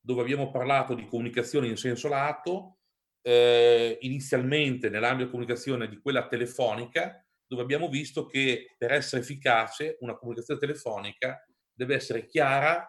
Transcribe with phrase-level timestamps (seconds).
[0.00, 2.78] dove abbiamo parlato di comunicazione in senso lato,
[3.22, 9.96] eh, inizialmente nell'ambito di comunicazione di quella telefonica, dove abbiamo visto che per essere efficace
[10.00, 12.88] una comunicazione telefonica deve essere chiara,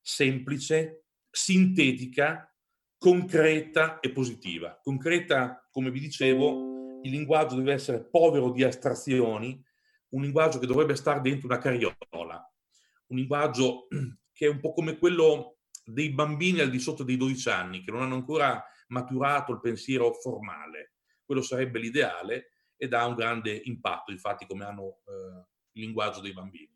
[0.00, 2.52] semplice, sintetica,
[2.98, 4.78] concreta e positiva.
[4.82, 9.60] Concreta, come vi dicevo, il linguaggio deve essere povero di astrazioni,
[10.10, 13.88] un linguaggio che dovrebbe stare dentro una carriola, un linguaggio
[14.32, 17.90] che è un po' come quello dei bambini al di sotto dei 12 anni, che
[17.90, 20.94] non hanno ancora maturato il pensiero formale.
[21.24, 26.32] Quello sarebbe l'ideale ed ha un grande impatto, infatti, come hanno eh, il linguaggio dei
[26.32, 26.70] bambini.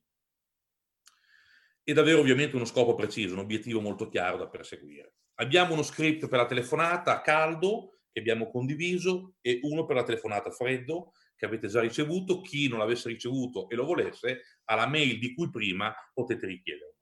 [1.83, 5.15] Ed avere ovviamente uno scopo preciso, un obiettivo molto chiaro da perseguire.
[5.35, 10.03] Abbiamo uno script per la telefonata a caldo che abbiamo condiviso e uno per la
[10.03, 12.41] telefonata a freddo che avete già ricevuto.
[12.41, 16.96] Chi non l'avesse ricevuto e lo volesse, alla mail di cui prima potete richiederlo.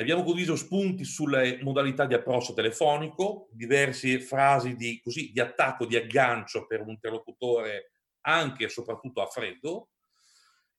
[0.00, 5.96] Abbiamo condiviso spunti sulle modalità di approccio telefonico, diverse frasi di, così, di attacco, di
[5.96, 7.92] aggancio per un interlocutore
[8.22, 9.90] anche e soprattutto a freddo.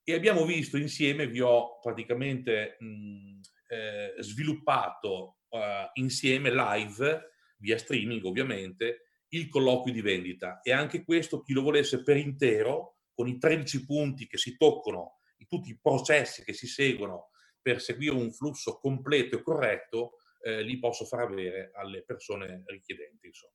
[0.03, 5.59] E abbiamo visto insieme, vi ho praticamente mh, eh, sviluppato uh,
[5.93, 10.61] insieme live, via streaming ovviamente, il colloquio di vendita.
[10.61, 15.17] E anche questo chi lo volesse per intero, con i 13 punti che si toccano,
[15.47, 17.30] tutti i processi che si seguono
[17.61, 23.27] per seguire un flusso completo e corretto eh, li posso far avere alle persone richiedenti.
[23.27, 23.53] Insomma.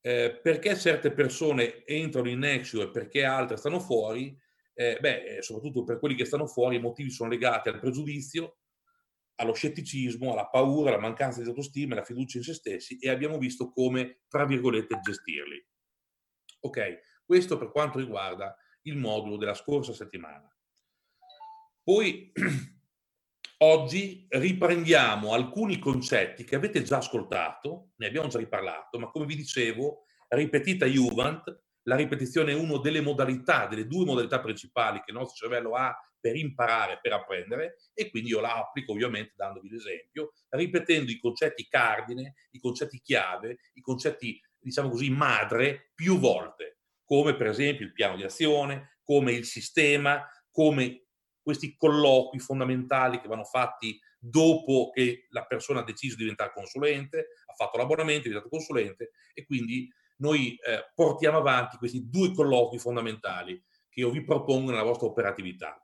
[0.00, 4.36] Eh, perché certe persone entrano in Nexio e perché altre stanno fuori?
[4.74, 8.58] Eh, beh, eh, soprattutto per quelli che stanno fuori, i motivi sono legati al pregiudizio,
[9.36, 13.38] allo scetticismo, alla paura, alla mancanza di autostima, alla fiducia in se stessi e abbiamo
[13.38, 15.64] visto come, tra virgolette, gestirli.
[16.60, 20.48] Ok, questo per quanto riguarda il modulo della scorsa settimana.
[21.82, 22.32] Poi
[23.60, 29.34] Oggi riprendiamo alcuni concetti che avete già ascoltato, ne abbiamo già riparlato, ma come vi
[29.34, 35.16] dicevo, ripetita Juvent, la ripetizione è una delle modalità, delle due modalità principali che il
[35.16, 40.34] nostro cervello ha per imparare, per apprendere, e quindi io la applico ovviamente dandovi l'esempio,
[40.50, 47.34] ripetendo i concetti cardine, i concetti chiave, i concetti, diciamo così, madre più volte, come
[47.34, 51.07] per esempio il piano di azione, come il sistema, come
[51.48, 57.28] questi colloqui fondamentali che vanno fatti dopo che la persona ha deciso di diventare consulente,
[57.46, 62.78] ha fatto l'abbonamento, è diventato consulente e quindi noi eh, portiamo avanti questi due colloqui
[62.78, 65.82] fondamentali che io vi propongo nella vostra operatività.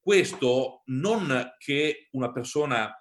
[0.00, 2.92] Questo non che una persona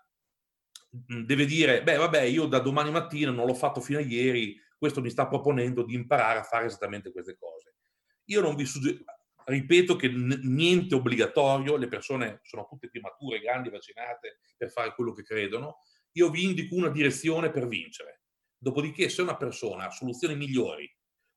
[1.12, 4.56] mm, deve dire, beh vabbè, io da domani mattina non l'ho fatto fino a ieri,
[4.78, 7.78] questo mi sta proponendo di imparare a fare esattamente queste cose.
[8.26, 9.06] Io non vi suggerisco,
[9.50, 14.94] ripeto che n- niente obbligatorio, le persone sono tutte più mature, grandi, vaccinate per fare
[14.94, 15.80] quello che credono.
[16.14, 18.22] Io vi indico una direzione per vincere.
[18.58, 20.90] Dopodiché, se una persona ha soluzioni migliori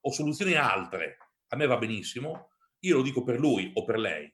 [0.05, 1.19] o soluzioni altre,
[1.49, 4.33] a me va benissimo, io lo dico per lui o per lei.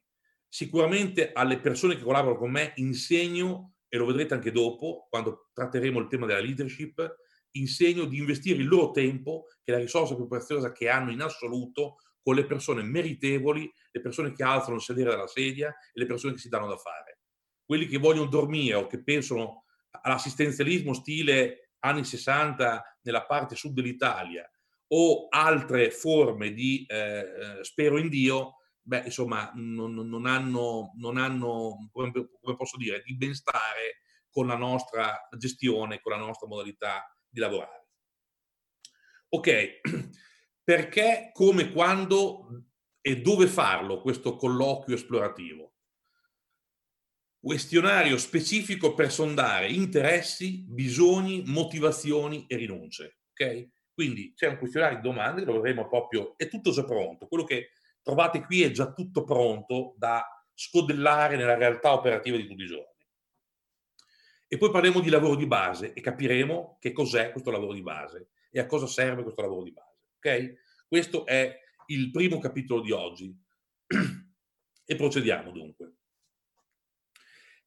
[0.48, 5.98] Sicuramente alle persone che collaborano con me insegno, e lo vedrete anche dopo, quando tratteremo
[5.98, 7.16] il tema della leadership,
[7.52, 11.20] insegno di investire il loro tempo, che è la risorsa più preziosa che hanno in
[11.20, 11.96] assoluto,
[12.28, 16.34] con le persone meritevoli, le persone che alzano il sedere dalla sedia e le persone
[16.34, 17.20] che si danno da fare.
[17.64, 19.64] Quelli che vogliono dormire o che pensano
[20.02, 24.46] all'assistenzialismo stile anni 60 nella parte sud dell'Italia
[24.88, 31.16] o altre forme di eh, eh, spero in Dio, beh, insomma, non, non, hanno, non
[31.16, 36.46] hanno come, come posso dire, di ben stare con la nostra gestione, con la nostra
[36.46, 37.86] modalità di lavorare.
[39.30, 39.80] Ok,
[40.68, 42.66] perché, come, quando
[43.00, 45.76] e dove farlo questo colloquio esplorativo.
[47.40, 53.20] Questionario specifico per sondare interessi, bisogni, motivazioni e rinunce.
[53.30, 53.68] Ok?
[53.94, 57.28] Quindi c'è un questionario di domande, lo vedremo proprio, è tutto già pronto.
[57.28, 57.70] Quello che
[58.02, 63.06] trovate qui è già tutto pronto da scodellare nella realtà operativa di tutti i giorni.
[64.46, 68.32] E poi parleremo di lavoro di base e capiremo che cos'è questo lavoro di base
[68.50, 69.87] e a cosa serve questo lavoro di base.
[70.18, 70.54] Ok?
[70.86, 73.34] Questo è il primo capitolo di oggi.
[74.84, 75.94] e procediamo dunque.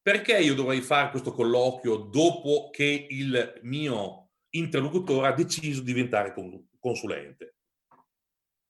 [0.01, 6.33] Perché io dovrei fare questo colloquio dopo che il mio interlocutore ha deciso di diventare
[6.80, 7.57] consulente?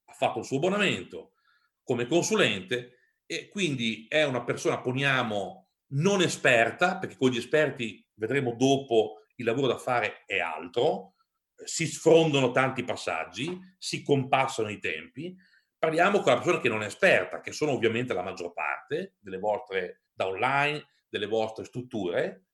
[0.06, 1.34] Ha fatto il suo abbonamento
[1.84, 8.54] come consulente e quindi è una persona, poniamo, non esperta, perché con gli esperti vedremo
[8.56, 11.16] dopo il lavoro da fare è altro,
[11.64, 15.36] si sfrondano tanti passaggi, si compassano i tempi.
[15.78, 19.40] Parliamo con la persona che non è esperta, che sono ovviamente la maggior parte delle
[19.40, 22.46] vostre da online, delle vostre strutture,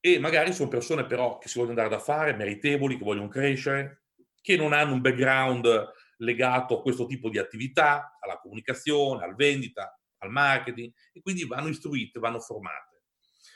[0.00, 4.04] e magari sono persone però che si vogliono andare da fare, meritevoli, che vogliono crescere,
[4.40, 9.98] che non hanno un background legato a questo tipo di attività, alla comunicazione, al vendita,
[10.18, 13.02] al marketing, e quindi vanno istruite, vanno formate.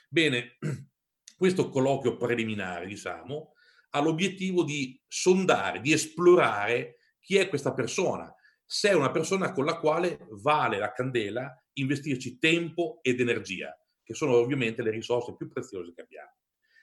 [0.09, 0.57] Bene,
[1.37, 3.55] questo colloquio preliminare, diciamo,
[3.91, 8.33] ha l'obiettivo di sondare, di esplorare chi è questa persona,
[8.65, 14.15] se è una persona con la quale vale la candela investirci tempo ed energia, che
[14.15, 16.35] sono ovviamente le risorse più preziose che abbiamo.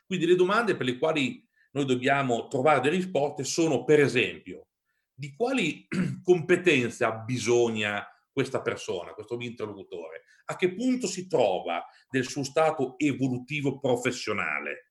[0.06, 4.68] Quindi le domande per le quali noi dobbiamo trovare delle risposte sono, per esempio,
[5.14, 5.88] di quali
[6.24, 10.24] competenze ha bisogno questa persona, questo interlocutore?
[10.46, 14.87] A che punto si trova del suo stato evolutivo professionale?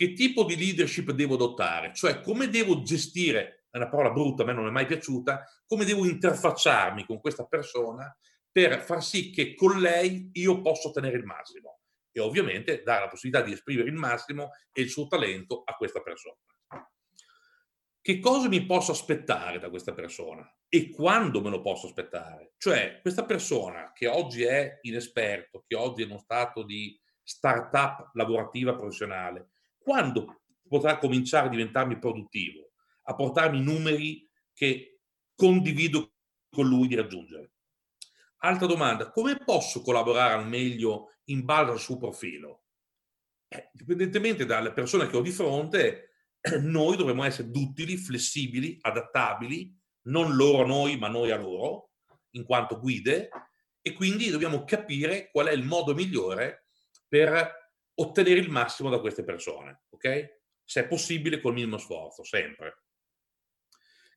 [0.00, 1.92] Che tipo di leadership devo adottare?
[1.92, 5.84] Cioè, come devo gestire, è una parola brutta, a me non è mai piaciuta, come
[5.84, 8.10] devo interfacciarmi con questa persona
[8.50, 11.80] per far sì che con lei io possa ottenere il massimo
[12.10, 16.00] e ovviamente dare la possibilità di esprimere il massimo e il suo talento a questa
[16.00, 16.38] persona.
[18.00, 22.54] Che cosa mi posso aspettare da questa persona e quando me lo posso aspettare?
[22.56, 28.08] Cioè, questa persona che oggi è inesperto, che oggi è in uno stato di startup
[28.14, 29.50] lavorativa professionale,
[29.90, 32.70] quando potrà cominciare a diventarmi produttivo,
[33.02, 35.00] a portarmi numeri che
[35.34, 36.12] condivido
[36.48, 37.54] con lui di raggiungere?
[38.42, 42.66] Altra domanda, come posso collaborare al meglio in base al suo profilo?
[43.48, 46.10] Eh, dipendentemente dalle persone che ho di fronte,
[46.60, 51.90] noi dovremmo essere duttili, flessibili, adattabili, non loro a noi, ma noi a loro,
[52.36, 53.28] in quanto guide,
[53.82, 56.66] e quindi dobbiamo capire qual è il modo migliore
[57.08, 57.59] per
[57.94, 60.38] ottenere il massimo da queste persone, ok?
[60.64, 62.84] Se è possibile col minimo sforzo, sempre.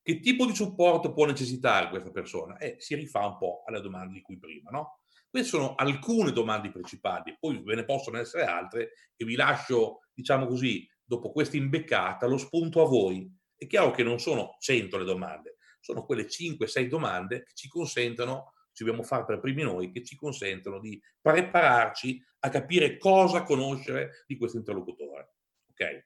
[0.02, 2.58] Che tipo di supporto può necessitare questa persona?
[2.58, 5.00] Eh, si rifà un po' alle domande di cui prima, no?
[5.30, 10.46] Queste sono alcune domande principali, poi ve ne possono essere altre e vi lascio, diciamo
[10.46, 13.32] così, dopo questa imbeccata, lo spunto a voi.
[13.56, 18.54] È chiaro che non sono 100 le domande, sono quelle 5-6 domande che ci consentono,
[18.74, 24.24] ci dobbiamo fare per primi noi, che ci consentono di prepararci a capire cosa conoscere
[24.28, 25.36] di questo interlocutore.
[25.70, 26.06] Ok?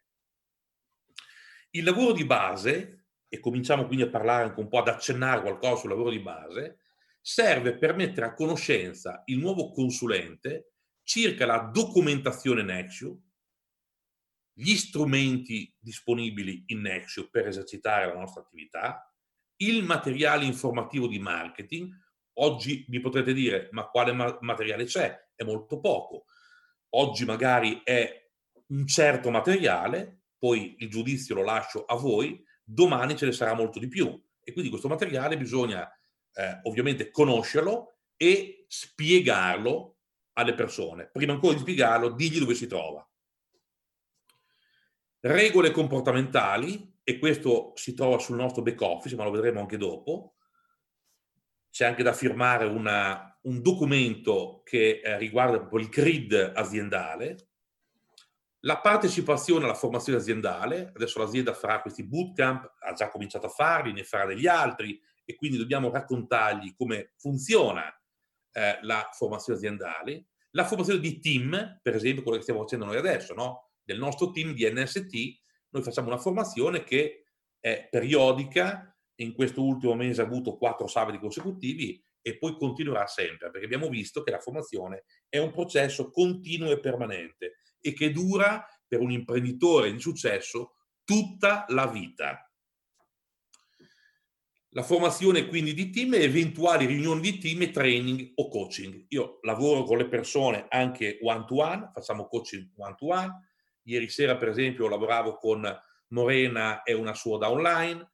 [1.72, 5.82] Il lavoro di base e cominciamo quindi a parlare anche un po' ad accennare qualcosa
[5.82, 6.80] sul lavoro di base,
[7.20, 10.74] serve per mettere a conoscenza il nuovo consulente
[11.04, 13.22] circa la documentazione Nexio,
[14.54, 19.14] gli strumenti disponibili in Nexio per esercitare la nostra attività,
[19.58, 21.94] il materiale informativo di marketing.
[22.40, 25.30] Oggi mi potrete dire, ma quale ma- materiale c'è?
[25.36, 26.26] È molto poco.
[26.90, 28.30] Oggi magari è
[28.68, 33.80] un certo materiale, poi il giudizio lo lascio a voi, domani ce ne sarà molto
[33.80, 34.22] di più.
[34.44, 35.90] E quindi questo materiale bisogna
[36.34, 39.98] eh, ovviamente conoscerlo e spiegarlo
[40.34, 41.10] alle persone.
[41.12, 43.08] Prima ancora di spiegarlo, digli dove si trova.
[45.20, 50.36] Regole comportamentali, e questo si trova sul nostro back office, ma lo vedremo anche dopo.
[51.70, 57.48] C'è anche da firmare una, un documento che eh, riguarda proprio il CRID aziendale,
[58.62, 63.94] la partecipazione alla formazione aziendale, adesso l'azienda farà questi bootcamp, ha già cominciato a farli,
[63.94, 67.84] ne farà degli altri e quindi dobbiamo raccontargli come funziona
[68.52, 70.26] eh, la formazione aziendale.
[70.52, 73.70] La formazione di team, per esempio quello che stiamo facendo noi adesso, no?
[73.84, 75.14] del nostro team di NST,
[75.70, 77.26] noi facciamo una formazione che
[77.60, 83.50] è periodica, in questo ultimo mese ha avuto quattro sabati consecutivi e poi continuerà sempre,
[83.50, 88.66] perché abbiamo visto che la formazione è un processo continuo e permanente e che dura
[88.86, 92.42] per un imprenditore di successo tutta la vita.
[94.72, 99.06] La formazione quindi di team e eventuali riunioni di team training o coaching.
[99.10, 103.48] Io lavoro con le persone anche one to one, facciamo coaching one to one.
[103.84, 105.66] Ieri sera per esempio lavoravo con
[106.10, 108.08] Morena e una sua da online,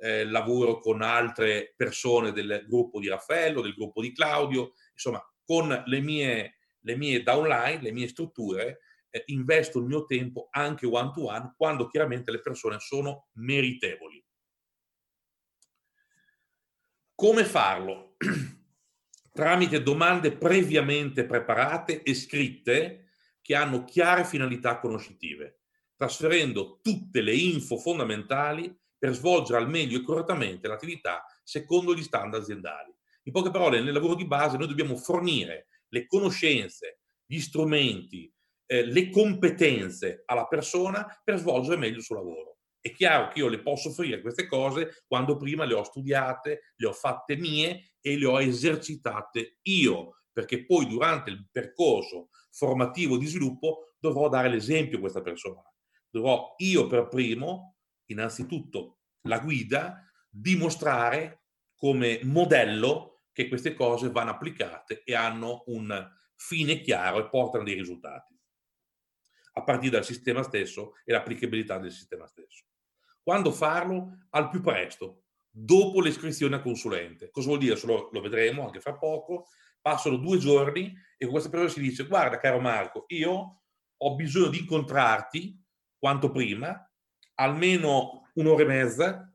[0.00, 5.82] eh, lavoro con altre persone del gruppo di Raffaello, del gruppo di Claudio, insomma con
[5.84, 8.80] le mie, le mie downline, le mie strutture
[9.10, 14.24] eh, investo il mio tempo anche one to one quando chiaramente le persone sono meritevoli.
[17.14, 18.16] Come farlo?
[19.32, 23.10] Tramite domande previamente preparate e scritte
[23.42, 25.60] che hanno chiare finalità conoscitive,
[25.94, 32.42] trasferendo tutte le info fondamentali per svolgere al meglio e correttamente l'attività secondo gli standard
[32.42, 32.94] aziendali.
[33.24, 38.30] In poche parole, nel lavoro di base noi dobbiamo fornire le conoscenze, gli strumenti,
[38.66, 42.58] eh, le competenze alla persona per svolgere meglio il suo lavoro.
[42.78, 46.86] È chiaro che io le posso offrire queste cose quando prima le ho studiate, le
[46.86, 53.26] ho fatte mie e le ho esercitate io perché poi durante il percorso formativo di
[53.26, 55.62] sviluppo dovrò dare l'esempio a questa persona.
[56.08, 57.76] Dovrò io per primo,
[58.12, 66.80] innanzitutto la guida, dimostrare come modello che queste cose vanno applicate e hanno un fine
[66.80, 68.38] chiaro e portano dei risultati,
[69.52, 72.64] a partire dal sistema stesso e l'applicabilità del sistema stesso.
[73.22, 74.26] Quando farlo?
[74.30, 77.30] Al più presto, dopo l'iscrizione a consulente.
[77.30, 77.78] Cosa vuol dire?
[77.84, 79.48] Lo, lo vedremo anche fra poco.
[79.80, 83.62] Passano due giorni e questa persona si dice guarda caro Marco, io
[83.96, 85.58] ho bisogno di incontrarti
[85.98, 86.89] quanto prima,
[87.40, 89.34] almeno un'ora e mezza,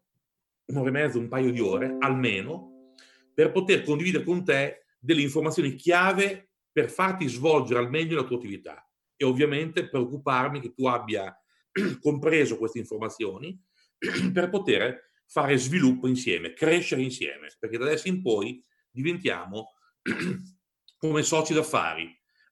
[0.67, 2.93] un'ora e mezza, un paio di ore, almeno,
[3.33, 8.37] per poter condividere con te delle informazioni chiave per farti svolgere al meglio la tua
[8.37, 11.35] attività e ovviamente preoccuparmi che tu abbia
[11.99, 13.59] compreso queste informazioni
[14.31, 19.73] per poter fare sviluppo insieme, crescere insieme, perché da adesso in poi diventiamo
[20.97, 22.07] come soci d'affari.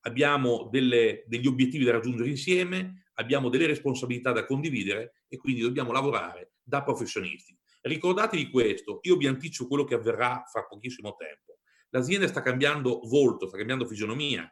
[0.05, 5.91] Abbiamo delle, degli obiettivi da raggiungere insieme, abbiamo delle responsabilità da condividere e quindi dobbiamo
[5.91, 7.57] lavorare da professionisti.
[7.81, 11.59] Ricordatevi questo, io vi anticipo quello che avverrà fra pochissimo tempo.
[11.89, 14.51] L'azienda sta cambiando volto, sta cambiando fisionomia.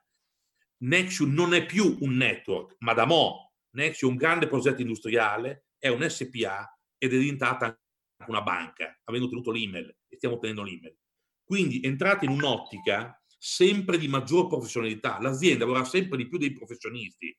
[0.84, 5.68] Nexio non è più un network, ma da mo' Nexio è un grande progetto industriale,
[5.78, 7.80] è un SPA ed è diventata
[8.28, 10.96] una banca, avendo tenuto l'email e stiamo tenendo l'email.
[11.44, 15.20] Quindi entrate in un'ottica sempre di maggior professionalità.
[15.20, 17.36] L'azienda avrà sempre di più dei professionisti,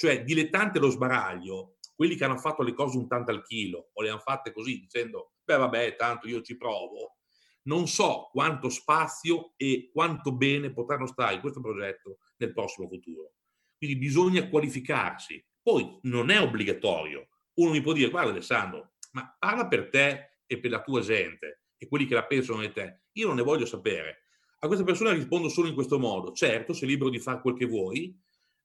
[0.00, 4.00] cioè dilettante lo sbaraglio, quelli che hanno fatto le cose un tanto al chilo o
[4.00, 7.18] le hanno fatte così dicendo beh vabbè tanto io ci provo,
[7.64, 13.34] non so quanto spazio e quanto bene potranno stare in questo progetto nel prossimo futuro.
[13.76, 15.44] Quindi bisogna qualificarsi.
[15.60, 17.28] Poi non è obbligatorio.
[17.56, 21.64] Uno mi può dire guarda Alessandro, ma parla per te e per la tua gente
[21.76, 23.02] e quelli che la pensano di te.
[23.12, 24.28] Io non ne voglio sapere.
[24.60, 26.32] A questa persona rispondo solo in questo modo.
[26.32, 28.18] Certo, sei libero di fare quel che vuoi,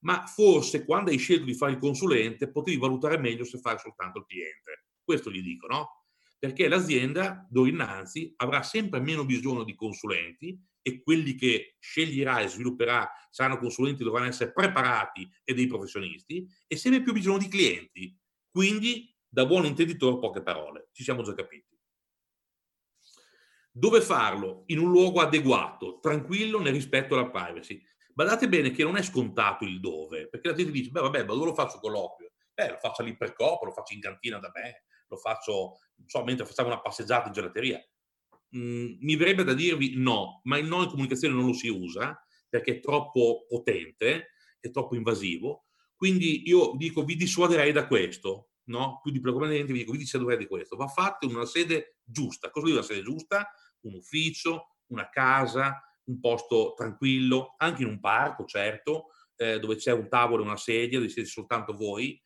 [0.06, 4.20] ma forse quando hai scelto di fare il consulente potevi valutare meglio se fare soltanto
[4.20, 4.86] il cliente.
[5.04, 6.06] Questo gli dico, no?
[6.38, 12.48] Perché l'azienda d'ora innanzi avrà sempre meno bisogno di consulenti e quelli che sceglierà e
[12.48, 18.16] svilupperà saranno consulenti dovranno essere preparati e dei professionisti e sempre più bisogno di clienti.
[18.52, 21.76] Quindi da buon intenditore poche parole, ci siamo già capiti.
[23.72, 24.64] Dove farlo?
[24.68, 27.84] In un luogo adeguato, tranquillo nel rispetto alla privacy.
[28.16, 31.34] Badate bene che non è scontato il dove, perché la gente dice, beh vabbè, ma
[31.34, 32.32] dove lo faccio colloquio?
[32.54, 36.46] Beh, lo faccio all'ipercopo, lo faccio in cantina da me, lo faccio, non so, mentre
[36.46, 37.86] facciamo una passeggiata in gelateria.
[38.56, 42.18] Mm, mi verrebbe da dirvi no, ma il no in comunicazione non lo si usa
[42.48, 44.30] perché è troppo potente,
[44.62, 45.66] è troppo invasivo.
[45.94, 49.00] Quindi io dico, vi dissuaderei da questo no?
[49.02, 52.50] più diplomaticamente vi dico, vi dov'è di questo, va fatto in una sede giusta.
[52.50, 53.52] Cosa vuol dire una sede giusta?
[53.82, 59.92] Un ufficio, una casa, un posto tranquillo, anche in un parco, certo, eh, dove c'è
[59.92, 62.22] un tavolo e una sedia, dove siete soltanto voi,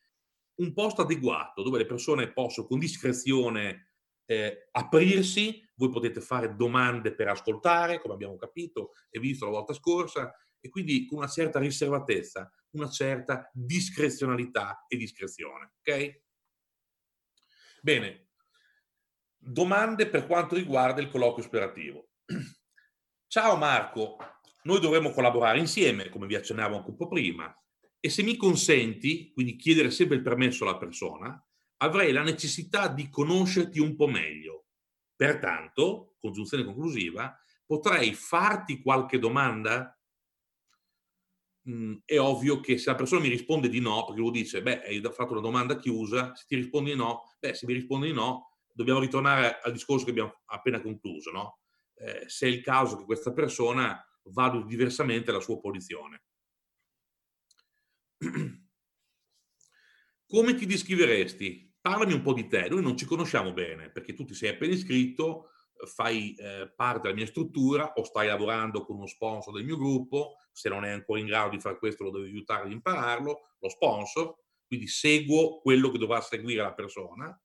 [0.60, 3.94] un posto adeguato dove le persone possono con discrezione
[4.26, 9.72] eh, aprirsi, voi potete fare domande per ascoltare, come abbiamo capito e visto la volta
[9.72, 15.72] scorsa, e quindi con una certa riservatezza, una certa discrezionalità e discrezione.
[15.80, 16.22] Ok?
[17.80, 18.28] Bene,
[19.36, 22.10] domande per quanto riguarda il colloquio esplorativo.
[23.32, 24.16] Ciao Marco,
[24.64, 27.56] noi dovremmo collaborare insieme, come vi accennavo anche un po' prima,
[28.00, 31.40] e se mi consenti, quindi chiedere sempre il permesso alla persona,
[31.76, 34.64] avrei la necessità di conoscerti un po' meglio.
[35.14, 37.32] Pertanto, congiunzione conclusiva,
[37.64, 39.96] potrei farti qualche domanda?
[42.04, 45.00] è ovvio che se la persona mi risponde di no, perché lui dice, beh, hai
[45.12, 48.56] fatto una domanda chiusa, se ti rispondi di no, beh, se mi rispondi di no,
[48.72, 51.60] dobbiamo ritornare al discorso che abbiamo appena concluso, no?
[52.00, 56.22] Eh, se è il caso che questa persona valuti diversamente la sua posizione.
[60.26, 61.76] Come ti descriveresti?
[61.80, 62.68] Parlami un po' di te.
[62.68, 65.50] Noi non ci conosciamo bene perché tu ti sei appena iscritto,
[65.86, 70.36] fai eh, parte della mia struttura o stai lavorando con uno sponsor del mio gruppo,
[70.52, 73.68] se non è ancora in grado di fare questo lo devi aiutare ad impararlo, lo
[73.68, 77.38] sponsor, quindi seguo quello che dovrà seguire la persona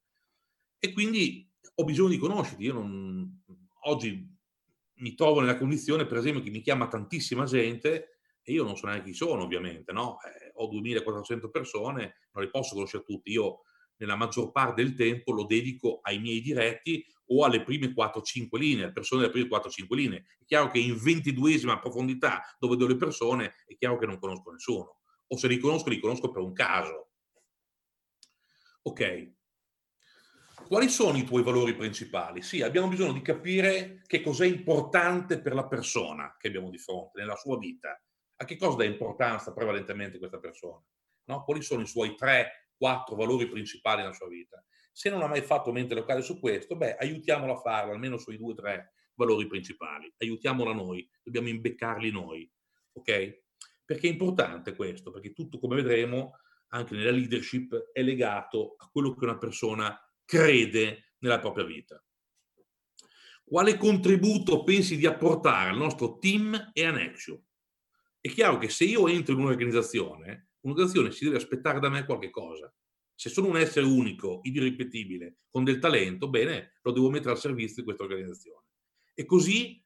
[0.78, 2.64] e quindi ho bisogno di conoscerti.
[2.64, 3.44] Io non,
[3.86, 4.35] oggi
[4.96, 8.86] mi trovo nella condizione, per esempio, che mi chiama tantissima gente e io non so
[8.86, 10.18] neanche chi sono, ovviamente, no?
[10.22, 13.32] Eh, ho 2400 persone, non le posso conoscere tutti.
[13.32, 13.62] Io
[13.98, 18.92] nella maggior parte del tempo lo dedico ai miei diretti o alle prime 4-5 linee,
[18.92, 20.26] persone delle prime 4-5 linee.
[20.40, 24.52] È chiaro che in 22esima profondità, dove do le persone, è chiaro che non conosco
[24.52, 25.00] nessuno.
[25.28, 27.10] O se li conosco, li conosco per un caso.
[28.84, 29.34] Ok.
[30.68, 32.42] Quali sono i tuoi valori principali?
[32.42, 37.20] Sì, abbiamo bisogno di capire che cos'è importante per la persona che abbiamo di fronte,
[37.20, 38.02] nella sua vita.
[38.38, 40.84] A che cosa dà importanza prevalentemente questa persona?
[41.26, 41.44] No?
[41.44, 44.66] Quali sono i suoi tre, quattro valori principali nella sua vita?
[44.92, 48.38] Se non ha mai fatto mente locale su questo, beh, aiutiamolo a farlo, almeno sui
[48.38, 50.12] due o tre valori principali.
[50.18, 52.52] Aiutiamola noi, dobbiamo imbeccarli noi,
[52.94, 53.44] ok?
[53.86, 59.14] Perché è importante questo, perché tutto, come vedremo, anche nella leadership, è legato a quello
[59.14, 62.04] che una persona crede nella propria vita.
[63.44, 67.44] Quale contributo pensi di apportare al nostro team e a Nexio?
[68.20, 72.32] È chiaro che se io entro in un'organizzazione, un'organizzazione si deve aspettare da me qualche
[72.32, 72.74] cosa.
[73.14, 77.78] Se sono un essere unico, irripetibile, con del talento, bene, lo devo mettere al servizio
[77.78, 78.66] di questa organizzazione.
[79.14, 79.80] E così,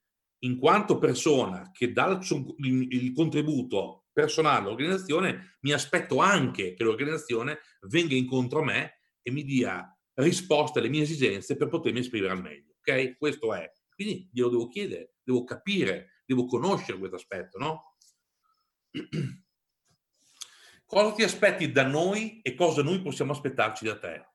[0.44, 2.18] in quanto persona che dà
[2.58, 9.44] il, contributo personale all'organizzazione, mi aspetto anche che l'organizzazione venga incontro a me e mi
[9.44, 12.76] dia risposte alle mie esigenze per potermi esprimere al meglio.
[12.80, 13.18] Ok?
[13.18, 13.72] Questo è.
[13.94, 17.96] Quindi glielo devo chiedere, devo capire, devo conoscere questo aspetto, no?
[20.86, 24.28] Cosa ti aspetti da noi e cosa noi possiamo aspettarci da te?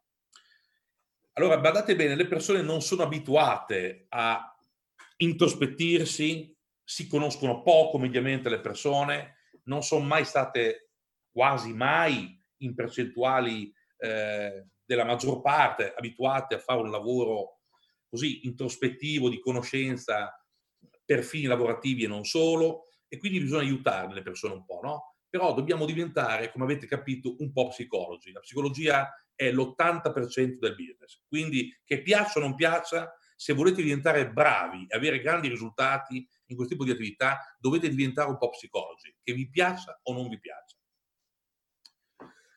[1.33, 4.57] Allora, badate bene, le persone non sono abituate a
[5.17, 10.91] introspettirsi, si conoscono poco mediamente le persone, non sono mai state
[11.33, 17.61] quasi mai in percentuali eh, della maggior parte abituate a fare un lavoro
[18.09, 20.33] così introspettivo di conoscenza
[21.05, 25.14] per fini lavorativi e non solo, e quindi bisogna aiutare le persone un po', no?
[25.35, 28.31] però dobbiamo diventare, come avete capito, un po' psicologi.
[28.31, 34.31] La psicologia è l'80% del business, quindi che piaccia o non piaccia, se volete diventare
[34.31, 39.12] bravi e avere grandi risultati in questo tipo di attività, dovete diventare un po' psicologi,
[39.25, 40.63] che vi piaccia o non vi piaccia.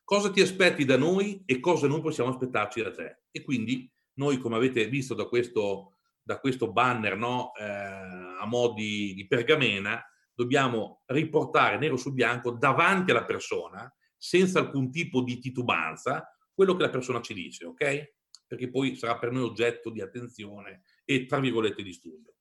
[0.08, 3.24] Cosa ti aspetti da noi e cosa noi possiamo aspettarci da te?
[3.30, 8.72] E quindi noi, come avete visto da questo, da questo banner no, eh, a mo'
[8.72, 10.02] di pergamena,
[10.34, 16.84] dobbiamo riportare nero su bianco davanti alla persona, senza alcun tipo di titubanza, quello che
[16.84, 18.14] la persona ci dice, ok?
[18.48, 22.34] Perché poi sarà per noi oggetto di attenzione e, tra virgolette, di studio.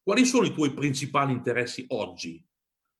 [0.00, 2.40] Quali sono i tuoi principali interessi oggi?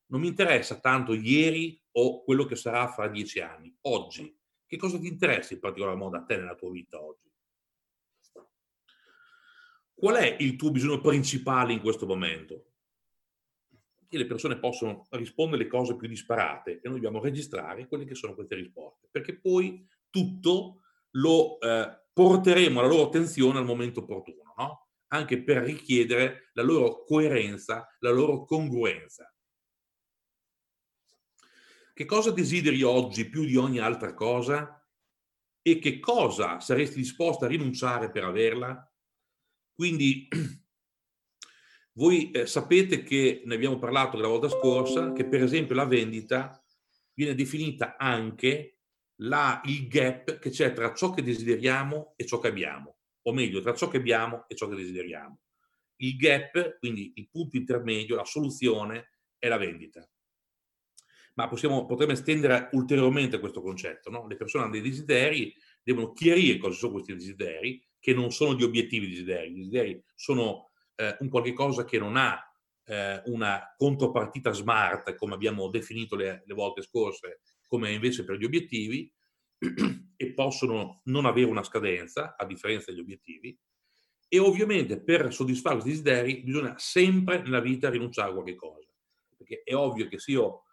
[0.07, 3.75] Non mi interessa tanto ieri o quello che sarà fra dieci anni.
[3.83, 4.37] Oggi.
[4.67, 7.31] Che cosa ti interessa in particolar modo a te nella tua vita oggi?
[9.95, 12.75] Qual è il tuo bisogno principale in questo momento?
[14.15, 18.15] e le persone possono rispondere le cose più disparate e noi dobbiamo registrare quelle che
[18.15, 20.83] sono queste risposte, perché poi tutto
[21.17, 24.89] lo eh, porteremo alla loro attenzione al momento opportuno, no?
[25.09, 29.34] anche per richiedere la loro coerenza, la loro congruenza.
[31.95, 34.85] Che cosa desideri oggi più di ogni altra cosa?
[35.63, 38.93] E che cosa saresti disposto a rinunciare per averla?
[39.73, 40.29] Quindi
[41.97, 46.61] Voi eh, sapete che ne abbiamo parlato la volta scorsa, che per esempio la vendita
[47.13, 48.81] viene definita anche
[49.19, 53.61] la, il gap che c'è tra ciò che desideriamo e ciò che abbiamo, o meglio,
[53.61, 55.39] tra ciò che abbiamo e ciò che desideriamo.
[55.99, 60.05] Il gap, quindi il punto intermedio, la soluzione, è la vendita.
[61.35, 64.11] Ma possiamo, potremmo estendere ulteriormente questo concetto.
[64.11, 64.27] No?
[64.27, 68.63] Le persone hanno dei desideri, devono chiarire cosa sono questi desideri, che non sono gli
[68.63, 69.51] obiettivi desideri.
[69.51, 72.39] I desideri sono eh, un qualche cosa che non ha
[72.85, 78.45] eh, una contropartita smart, come abbiamo definito le, le volte scorse, come invece per gli
[78.45, 79.11] obiettivi,
[80.17, 83.59] e possono non avere una scadenza, a differenza degli obiettivi.
[84.29, 88.89] E ovviamente per soddisfare questi desideri bisogna sempre nella vita rinunciare a qualche cosa.
[89.37, 90.64] Perché è ovvio che se io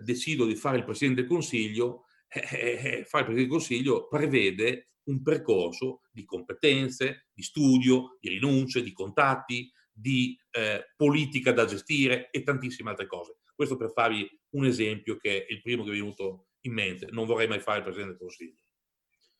[0.00, 4.08] decido di fare il Presidente del Consiglio, eh, eh, eh, fare il Presidente del Consiglio
[4.08, 11.64] prevede un percorso di competenze, di studio, di rinunce, di contatti, di eh, politica da
[11.64, 13.38] gestire e tantissime altre cose.
[13.54, 17.08] Questo per farvi un esempio che è il primo che è venuto in mente.
[17.10, 18.62] Non vorrei mai fare il Presidente del Consiglio,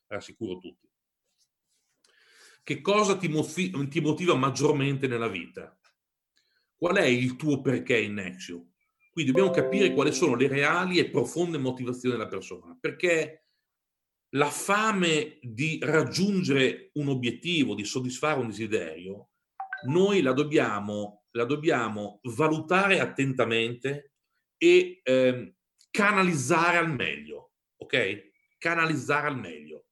[0.06, 0.88] rassicuro tutti.
[2.62, 5.78] Che cosa ti, motiv- ti motiva maggiormente nella vita?
[6.76, 8.69] Qual è il tuo perché in Nexio?
[9.10, 13.46] Qui dobbiamo capire quali sono le reali e profonde motivazioni della persona, perché
[14.34, 19.30] la fame di raggiungere un obiettivo, di soddisfare un desiderio,
[19.86, 24.12] noi la dobbiamo, la dobbiamo valutare attentamente
[24.56, 25.54] e eh,
[25.90, 28.30] canalizzare al meglio, ok?
[28.58, 29.86] Canalizzare al meglio.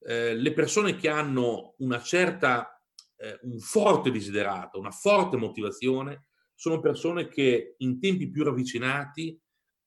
[0.00, 2.82] Eh, le persone che hanno una certa,
[3.16, 9.38] eh, un forte desiderato, una forte motivazione, sono persone che in tempi più ravvicinati,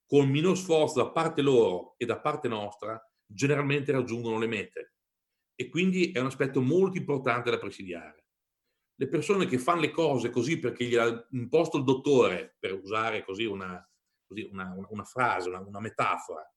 [0.06, 4.94] con minor sforzo da parte loro e da parte nostra, generalmente raggiungono le mete.
[5.60, 8.28] e quindi è un aspetto molto importante da presidiare.
[8.96, 13.26] Le persone che fanno le cose così perché gli ha imposto il dottore, per usare
[13.26, 13.86] così una,
[14.26, 16.50] così una, una frase, una, una, metafora,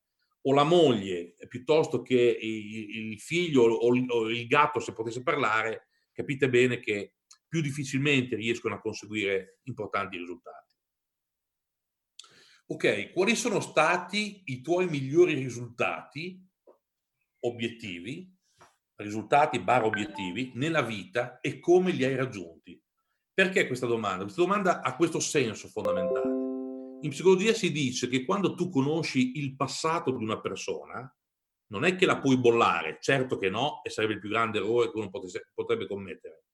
[0.43, 5.25] o la moglie piuttosto che il, il figlio o il, o il gatto se potesse
[5.25, 7.15] parlare, capite bene che
[7.53, 10.75] più difficilmente riescono a conseguire importanti risultati.
[12.69, 16.43] Ok, quali sono stati i tuoi migliori risultati
[17.41, 18.35] obiettivi,
[18.95, 22.83] risultati barra obiettivi nella vita e come li hai raggiunti?
[23.35, 24.23] Perché questa domanda?
[24.23, 26.31] Questa domanda ha questo senso fondamentale.
[27.03, 31.15] In psicologia si dice che quando tu conosci il passato di una persona,
[31.67, 34.91] non è che la puoi bollare, certo che no, e sarebbe il più grande errore
[34.91, 35.11] che uno
[35.53, 36.45] potrebbe commettere,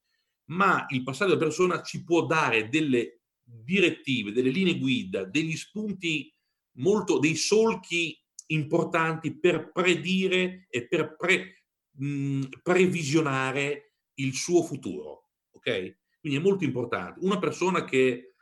[0.48, 6.32] ma il passato della persona ci può dare delle direttive, delle linee guida, degli spunti
[6.78, 15.30] molto, dei solchi importanti per predire e per pre, mh, previsionare il suo futuro.
[15.50, 15.96] Ok?
[16.20, 17.20] Quindi è molto importante.
[17.22, 18.34] Una persona che,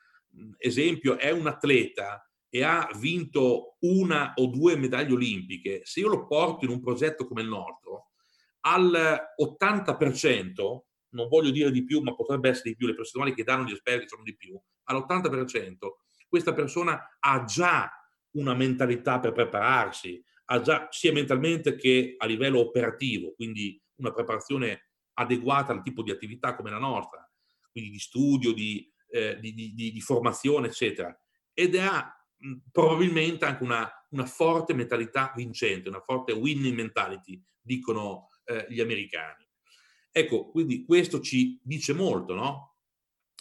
[0.58, 6.26] esempio, è un atleta e ha vinto una o due medaglie olimpiche, se io lo
[6.26, 8.10] porto in un progetto come il nostro,
[8.60, 13.44] al 80%, non voglio dire di più, ma potrebbe essere di più, le percentuali che
[13.44, 15.74] danno gli esperti sono di più, all'80%
[16.28, 17.90] questa persona ha già
[18.32, 24.90] una mentalità per prepararsi, ha già sia mentalmente che a livello operativo, quindi una preparazione
[25.14, 27.28] adeguata al tipo di attività come la nostra,
[27.70, 31.16] quindi di studio, di, eh, di, di, di formazione, eccetera.
[31.54, 32.12] Ed ha
[32.70, 39.45] probabilmente anche una, una, forte mentalità vincente, una forte winning mentality, dicono eh, gli americani.
[40.18, 42.76] Ecco, quindi questo ci dice molto, no?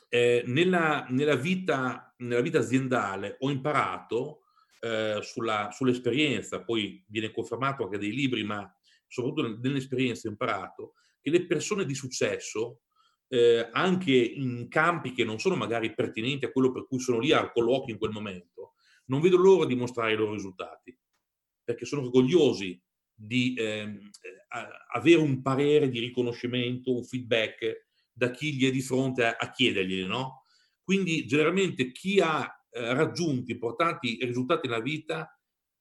[0.10, 4.42] Eh, nella, nella, vita, nella vita aziendale ho imparato
[4.82, 8.70] eh, sulla, sull'esperienza, poi viene confermato anche dai libri, ma
[9.08, 12.82] soprattutto nell'esperienza ho imparato che le persone di successo,
[13.30, 17.32] eh, anche in campi che non sono magari pertinenti a quello per cui sono lì
[17.32, 18.74] al colloquio in quel momento,
[19.06, 20.94] non vedo l'ora di mostrare i loro risultati,
[21.64, 22.85] perché sono orgogliosi
[23.16, 24.10] di ehm,
[24.94, 29.52] avere un parere di riconoscimento, un feedback da chi gli è di fronte a, a
[29.52, 30.44] chiederglieli, no?
[30.84, 35.30] Quindi generalmente chi ha eh, raggiunto importanti risultati nella vita,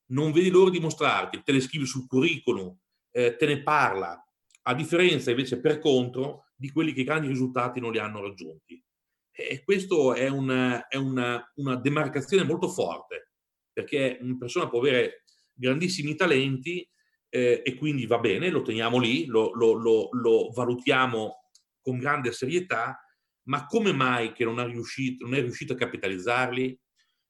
[0.07, 2.77] non vedi l'ora di mostrarti, te le scrivi sul curriculum,
[3.11, 4.19] eh, te ne parla,
[4.67, 8.83] a differenza invece per contro di quelli che grandi risultati non li hanno raggiunti.
[9.31, 13.33] E questo è, una, è una, una demarcazione molto forte,
[13.73, 16.89] perché una persona può avere grandissimi talenti
[17.35, 22.31] eh, e quindi va bene, lo teniamo lì, lo, lo, lo, lo valutiamo con grande
[22.31, 22.97] serietà,
[23.49, 26.81] ma come mai che non riuscito, non è riuscito a capitalizzarli?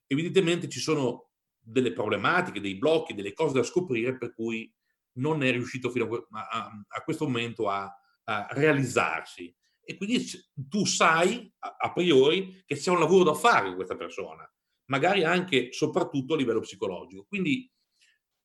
[0.06, 4.70] Evidentemente ci sono delle problematiche, dei blocchi, delle cose da scoprire per cui
[5.12, 7.90] non è riuscito fino a, a, a questo momento a,
[8.24, 9.56] a, realizzarsi.
[9.82, 10.22] E quindi
[10.68, 14.46] tu sai a, priori che c'è un lavoro da fare con questa persona,
[14.90, 17.24] magari anche soprattutto a livello psicologico.
[17.26, 17.70] Quindi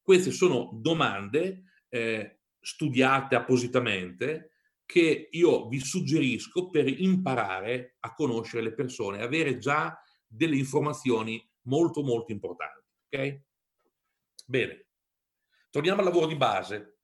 [0.10, 8.74] queste sono domande eh, studiate appositamente che io vi suggerisco per imparare a conoscere le
[8.74, 12.88] persone, avere già delle informazioni molto molto importanti.
[13.06, 13.41] Ok?
[14.48, 14.88] Bene.
[15.69, 16.98] Torniamo al lavoro di base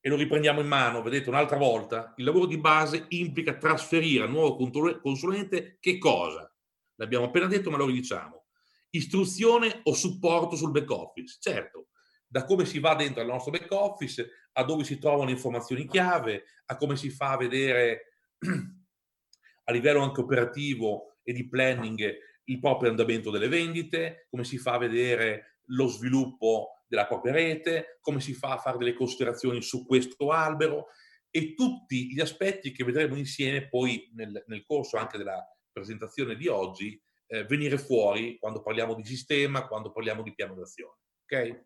[0.00, 2.14] e lo riprendiamo in mano, vedete un'altra volta.
[2.16, 4.56] Il lavoro di base implica trasferire al nuovo
[5.02, 6.50] consulente che cosa?
[6.94, 8.46] L'abbiamo appena detto, ma lo ridiciamo.
[8.92, 11.36] Istruzione o supporto sul back office.
[11.38, 11.88] Certo,
[12.36, 16.44] da come si va dentro al nostro back office, a dove si trovano informazioni chiave,
[16.66, 18.12] a come si fa a vedere
[19.64, 24.74] a livello anche operativo e di planning il proprio andamento delle vendite, come si fa
[24.74, 29.86] a vedere lo sviluppo della propria rete, come si fa a fare delle considerazioni su
[29.86, 30.88] questo albero
[31.30, 36.48] e tutti gli aspetti che vedremo insieme poi nel, nel corso anche della presentazione di
[36.48, 40.98] oggi eh, venire fuori quando parliamo di sistema, quando parliamo di piano d'azione.
[41.22, 41.64] Ok?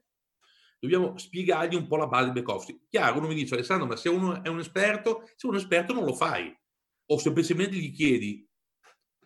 [0.80, 2.80] Dobbiamo spiegargli un po' la base back office.
[2.88, 5.62] Chiaro, uno mi dice Alessandro, ma se uno è un esperto, se uno è un
[5.62, 6.52] esperto non lo fai.
[7.06, 8.48] O semplicemente gli chiedi,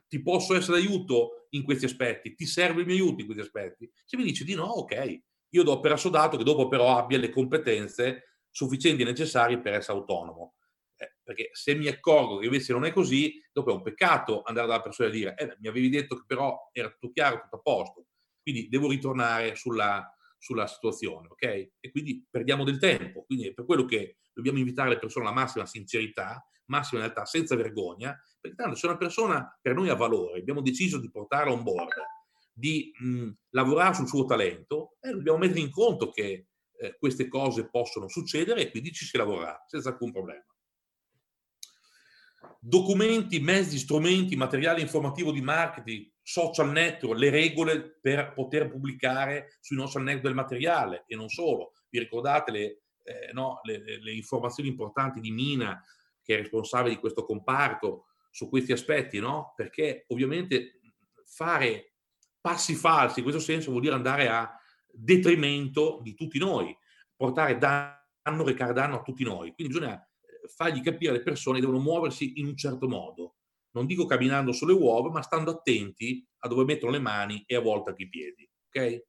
[0.08, 1.44] ti posso essere d'aiuto?
[1.54, 3.90] in questi aspetti, ti serve il mio aiuto in questi aspetti?
[4.04, 7.30] Se mi dice di no, ok, io do per assodato che dopo però abbia le
[7.30, 10.56] competenze sufficienti e necessarie per essere autonomo.
[10.96, 14.66] Eh, perché se mi accorgo che invece non è così, dopo è un peccato andare
[14.66, 17.60] dalla persona e dire eh, mi avevi detto che però era tutto chiaro, tutto a
[17.60, 18.06] posto.
[18.42, 20.13] Quindi devo ritornare sulla,
[20.44, 21.42] sulla situazione, ok?
[21.80, 23.24] E quindi perdiamo del tempo.
[23.24, 27.56] Quindi è per quello che dobbiamo invitare le persone alla massima sincerità, massima realtà, senza
[27.56, 31.62] vergogna, perché tanto se una persona per noi ha valore, abbiamo deciso di portarla on
[31.62, 31.92] board,
[32.52, 37.70] di mh, lavorare sul suo talento, eh, dobbiamo mettere in conto che eh, queste cose
[37.70, 40.44] possono succedere e quindi ci si lavorerà senza alcun problema.
[42.60, 49.76] documenti, mezzi, strumenti, materiale informativo di marketing, social network, le regole per poter pubblicare sui
[49.76, 51.72] social network del materiale e non solo.
[51.90, 55.84] Vi ricordate le, eh, no, le, le informazioni importanti di Mina,
[56.22, 59.52] che è responsabile di questo comparto, su questi aspetti, no?
[59.54, 60.80] Perché ovviamente
[61.24, 61.92] fare
[62.40, 64.58] passi falsi in questo senso vuol dire andare a
[64.90, 66.76] detrimento di tutti noi,
[67.14, 69.52] portare danno, recare danno a tutti noi.
[69.52, 73.33] Quindi bisogna eh, fargli capire alle persone che devono muoversi in un certo modo.
[73.74, 77.60] Non dico camminando sulle uova, ma stando attenti a dove mettono le mani e a
[77.60, 78.48] volte anche i piedi.
[78.68, 79.04] Ok?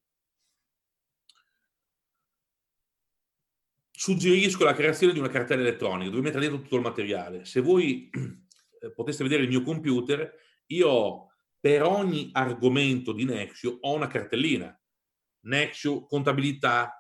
[3.92, 7.46] Suggerisco la creazione di una cartella elettronica dove mettere dentro tutto il materiale.
[7.46, 10.34] Se voi eh, poteste vedere il mio computer,
[10.68, 11.28] io
[11.60, 14.78] per ogni argomento di Nexio ho una cartellina.
[15.42, 16.92] Nexio contabilità,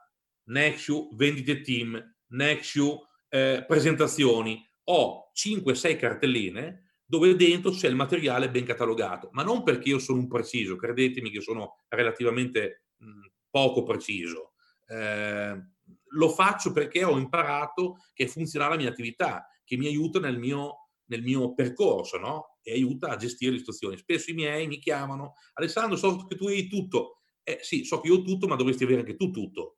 [0.50, 4.64] Nexio vendite team, Nexio eh, presentazioni.
[4.86, 10.20] Ho 5-6 cartelline dove dentro c'è il materiale ben catalogato, ma non perché io sono
[10.20, 14.54] un preciso, credetemi che sono relativamente mh, poco preciso.
[14.88, 15.74] Eh,
[16.16, 20.90] lo faccio perché ho imparato che funziona la mia attività, che mi aiuta nel mio,
[21.06, 22.58] nel mio percorso, no?
[22.62, 23.98] E aiuta a gestire le situazioni.
[23.98, 27.22] Spesso i miei mi chiamano, Alessandro, so che tu hai tutto.
[27.44, 29.78] Eh sì, so che io ho tutto, ma dovresti avere anche tu tutto.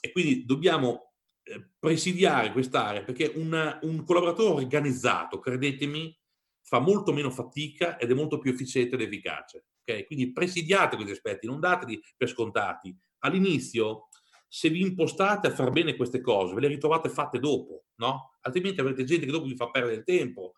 [0.00, 1.05] E quindi dobbiamo
[1.78, 6.16] presidiare quest'area perché una, un collaboratore organizzato, credetemi,
[6.62, 9.66] fa molto meno fatica ed è molto più efficiente ed efficace.
[9.82, 10.04] Okay?
[10.04, 12.94] Quindi presidiate questi aspetti, non dateli per scontati.
[13.20, 14.08] All'inizio,
[14.48, 18.36] se vi impostate a far bene queste cose, ve le ritrovate fatte dopo, no?
[18.40, 20.54] Altrimenti avrete gente che dopo vi fa perdere il tempo,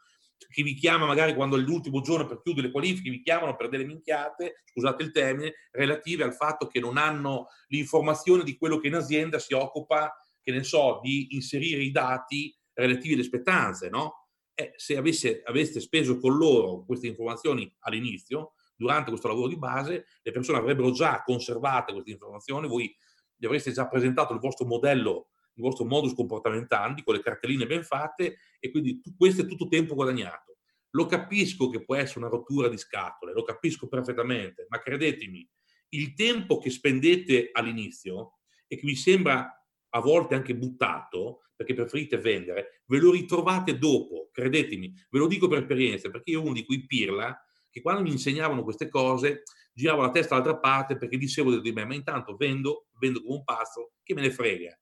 [0.49, 3.69] che vi chiama magari quando è l'ultimo giorno per chiudere le qualifiche, vi chiamano per
[3.69, 8.87] delle minchiate, scusate il termine, relative al fatto che non hanno l'informazione di quello che
[8.87, 10.13] in azienda si occupa
[10.49, 14.29] che ne so, di inserire i dati relativi alle spettanze, no?
[14.55, 20.07] Eh, se avesse, aveste speso con loro queste informazioni all'inizio, durante questo lavoro di base,
[20.23, 22.97] le persone avrebbero già conservate queste informazioni, voi
[23.37, 27.85] gli avreste già presentato il vostro modello, il vostro modus comportamentandi con le cartelline ben
[27.85, 30.61] fatte e quindi tu, questo è tutto tempo guadagnato.
[30.93, 35.47] Lo capisco che può essere una rottura di scatole, lo capisco perfettamente, ma credetemi,
[35.91, 39.58] il tempo che spendete all'inizio e che vi sembra
[39.91, 45.49] a volte anche buttato, perché preferite vendere, ve lo ritrovate dopo, credetemi, ve lo dico
[45.49, 47.37] per esperienza, perché io uno di quei pirla
[47.71, 51.85] che quando mi insegnavano queste cose giravo la testa dall'altra parte perché dicevo di me,
[51.85, 54.77] ma intanto vendo, vendo come un pazzo, che me ne frega.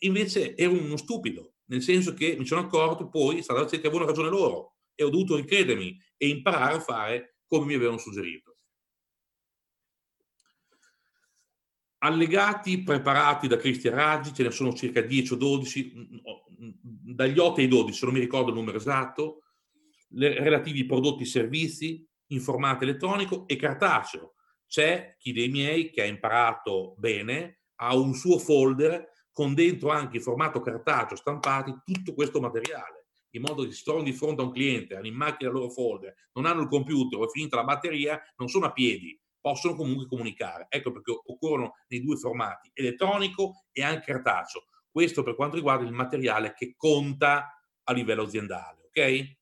[0.00, 4.28] Invece ero uno stupido, nel senso che mi sono accorto poi, stata che avevano ragione
[4.28, 8.55] loro, e ho dovuto ricredermi e imparare a fare come mi avevano suggerito.
[12.06, 16.02] Allegati preparati da Cristian Raggi, ce ne sono circa 10 o 12, mm,
[16.64, 16.70] mm,
[17.14, 19.42] dagli 8 ai 12, non mi ricordo il numero esatto,
[20.10, 24.34] relativi prodotti e servizi, in formato elettronico e cartaceo.
[24.68, 30.18] C'è chi dei miei che ha imparato bene, ha un suo folder con dentro anche
[30.18, 34.44] in formato cartaceo stampati tutto questo materiale, in modo che si trovano di fronte a
[34.44, 37.64] un cliente, hanno in macchina il loro folder, non hanno il computer è finita la
[37.64, 40.66] batteria, non sono a piedi, possono comunque comunicare.
[40.68, 44.64] Ecco perché occorrono nei due formati, elettronico e anche cartaceo.
[44.90, 49.36] Questo per quanto riguarda il materiale che conta a livello aziendale, ok?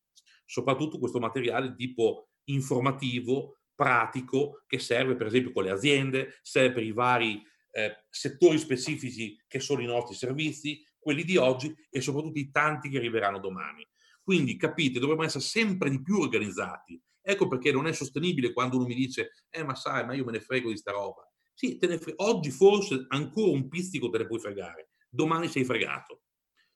[0.44, 6.82] Soprattutto questo materiale tipo informativo, pratico, che serve per esempio con le aziende, serve per
[6.82, 12.38] i vari eh, settori specifici che sono i nostri servizi, quelli di oggi e soprattutto
[12.38, 13.88] i tanti che arriveranno domani.
[14.22, 18.84] Quindi capite, dovremmo essere sempre di più organizzati, Ecco perché non è sostenibile quando uno
[18.86, 21.26] mi dice, eh ma sai, ma io me ne frego di sta roba.
[21.54, 26.24] Sì, fre- oggi forse ancora un pizzico te ne puoi fregare, domani sei fregato.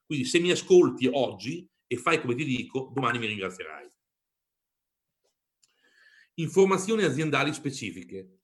[0.07, 3.91] Quindi se mi ascolti oggi e fai come ti dico, domani mi ringrazierai.
[6.37, 8.39] Informazioni aziendali specifiche,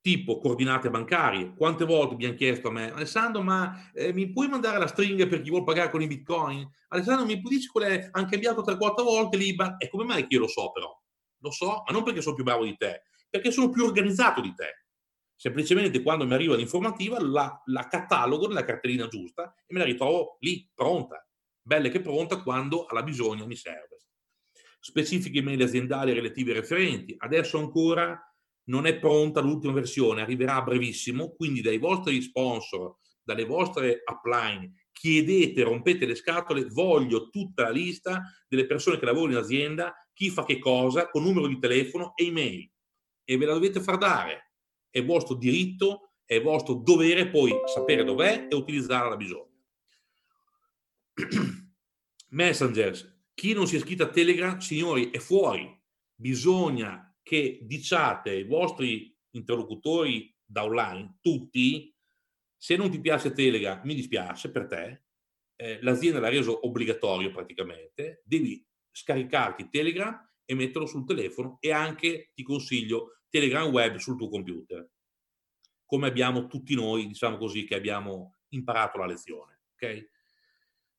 [0.00, 1.54] tipo coordinate bancarie.
[1.54, 5.26] Quante volte mi hanno chiesto a me, Alessandro, ma eh, mi puoi mandare la stringa
[5.26, 6.66] per chi vuole pagare con i bitcoin?
[6.88, 8.08] Alessandro, mi puoi dire qual è?
[8.12, 9.74] Hanno cambiato 3-4 volte l'IBAN?
[9.78, 11.03] E come mai che io lo so però?
[11.44, 14.54] Lo so, ma non perché sono più bravo di te, perché sono più organizzato di
[14.54, 14.86] te.
[15.36, 20.38] Semplicemente quando mi arriva l'informativa la, la catalogo nella cartellina giusta e me la ritrovo
[20.40, 21.22] lì, pronta.
[21.60, 23.98] Bella che pronta quando alla bisogno mi serve.
[24.80, 27.14] Specifiche email aziendali relative ai referenti.
[27.18, 28.18] Adesso ancora
[28.68, 34.86] non è pronta l'ultima versione, arriverà a brevissimo, quindi dai vostri sponsor, dalle vostre upline,
[34.92, 40.30] chiedete, rompete le scatole, voglio tutta la lista delle persone che lavorano in azienda chi
[40.30, 42.70] fa che cosa con numero di telefono e email
[43.24, 44.52] e ve la dovete far dare.
[44.88, 49.52] È vostro diritto, è vostro dovere poi sapere dov'è e utilizzarla a bisogno.
[52.30, 55.68] Messenger, Chi non si è iscritto a Telegram, signori, è fuori.
[56.14, 61.92] Bisogna che diciate ai vostri interlocutori da online, tutti,
[62.56, 65.02] se non ti piace Telegram, mi dispiace per te,
[65.56, 72.30] eh, l'azienda l'ha reso obbligatorio praticamente, devi scaricarti Telegram e metterlo sul telefono e anche
[72.32, 74.88] ti consiglio Telegram web sul tuo computer,
[75.84, 79.62] come abbiamo tutti noi, diciamo così, che abbiamo imparato la lezione.
[79.74, 80.08] Ok?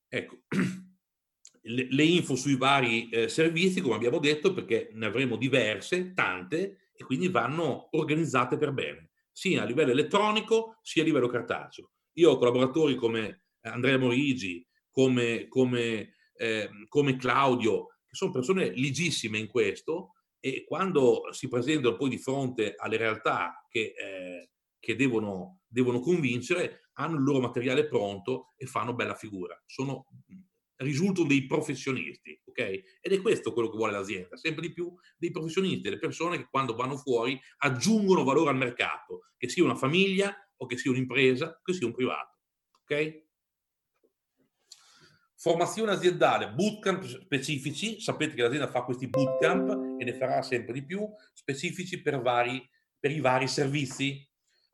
[0.09, 0.41] Ecco,
[1.61, 6.89] le, le info sui vari eh, servizi, come abbiamo detto, perché ne avremo diverse, tante,
[6.93, 11.91] e quindi vanno organizzate per bene, sia a livello elettronico sia a livello cartaceo.
[12.13, 19.37] Io ho collaboratori come Andrea Morigi, come, come, eh, come Claudio, che sono persone ligissime
[19.37, 25.61] in questo e quando si presentano poi di fronte alle realtà che, eh, che devono,
[25.67, 29.59] devono convincere, hanno il loro materiale pronto e fanno bella figura.
[29.65, 30.05] Sono,
[30.77, 32.59] risultano dei professionisti, ok?
[33.01, 36.47] Ed è questo quello che vuole l'azienda, sempre di più dei professionisti, delle persone che
[36.49, 41.59] quando vanno fuori aggiungono valore al mercato, che sia una famiglia o che sia un'impresa,
[41.63, 42.39] che sia un privato,
[42.83, 43.24] ok?
[45.37, 50.85] Formazione aziendale, bootcamp specifici, sapete che l'azienda fa questi bootcamp e ne farà sempre di
[50.85, 52.67] più, specifici per, vari,
[52.97, 54.25] per i vari servizi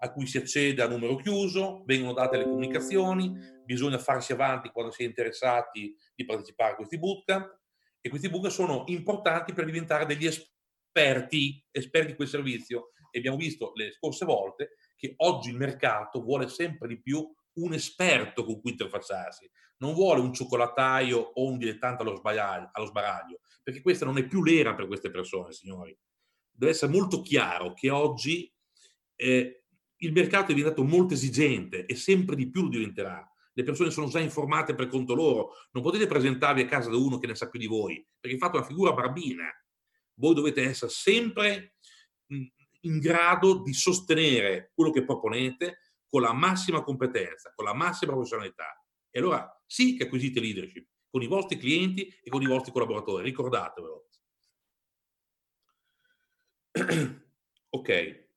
[0.03, 3.33] a cui si accede a numero chiuso, vengono date le comunicazioni,
[3.65, 7.59] bisogna farsi avanti quando si è interessati di partecipare a questi bootcamp
[7.99, 12.91] e questi bootcamp sono importanti per diventare degli esperti, esperti di quel servizio.
[13.11, 17.73] E abbiamo visto le scorse volte che oggi il mercato vuole sempre di più un
[17.73, 23.39] esperto con cui interfacciarsi, non vuole un cioccolataio o un dilettante allo sbaraglio, allo sbaraglio,
[23.63, 25.97] perché questa non è più l'era per queste persone, signori.
[26.51, 28.51] Deve essere molto chiaro che oggi
[29.15, 29.63] eh,
[29.95, 33.25] il mercato è diventato molto esigente e sempre di più lo diventerà.
[33.53, 37.17] Le persone sono già informate per conto loro, non potete presentarvi a casa da uno
[37.17, 39.45] che ne sa più di voi, perché fate una figura barbina.
[40.15, 41.75] Voi dovete essere sempre
[42.81, 45.79] in grado di sostenere quello che proponete
[46.11, 48.85] con la massima competenza, con la massima professionalità.
[49.09, 53.23] E allora sì che acquisite leadership con i vostri clienti e con i vostri collaboratori,
[53.23, 54.09] ricordatevelo.
[57.69, 58.29] ok.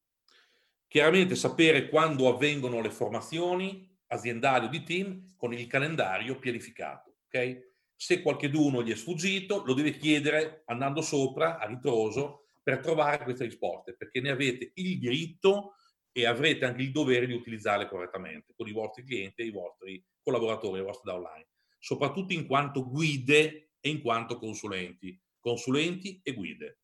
[0.86, 7.18] Chiaramente sapere quando avvengono le formazioni aziendali o di team con il calendario pianificato.
[7.26, 7.72] Ok?
[7.96, 13.44] Se qualcheduno gli è sfuggito, lo deve chiedere andando sopra a ritroso per trovare queste
[13.44, 15.74] risposte, perché ne avete il diritto
[16.16, 20.80] e avrete anche il dovere di utilizzarle correttamente con i vostri clienti i vostri collaboratori,
[20.80, 21.48] i vostri downline,
[21.80, 26.78] soprattutto in quanto guide e in quanto consulenti, consulenti e guide.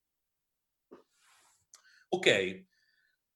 [2.08, 2.64] Ok,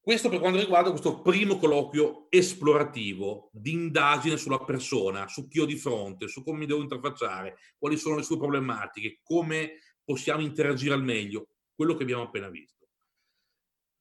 [0.00, 5.64] questo per quanto riguarda questo primo colloquio esplorativo di indagine sulla persona, su chi ho
[5.64, 10.92] di fronte, su come mi devo interfacciare, quali sono le sue problematiche, come possiamo interagire
[10.92, 12.88] al meglio, quello che abbiamo appena visto.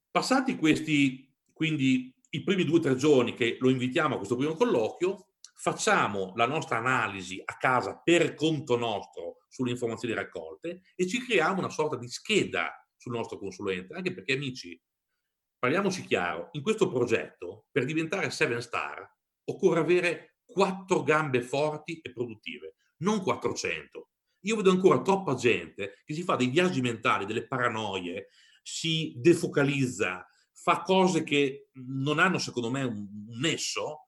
[0.10, 4.56] Passati questi, quindi, i primi due o tre giorni che lo invitiamo a questo primo
[4.56, 11.24] colloquio, facciamo la nostra analisi a casa per conto nostro sulle informazioni raccolte e ci
[11.24, 14.80] creiamo una sorta di scheda sul nostro consulente, anche perché amici,
[15.60, 19.08] parliamoci chiaro, in questo progetto per diventare 7 star
[19.46, 24.10] occorre avere quattro gambe forti e produttive, non 400.
[24.42, 28.28] Io vedo ancora troppa gente che si fa dei viaggi mentali, delle paranoie,
[28.62, 33.08] si defocalizza, fa cose che non hanno secondo me un,
[33.40, 34.08] nesso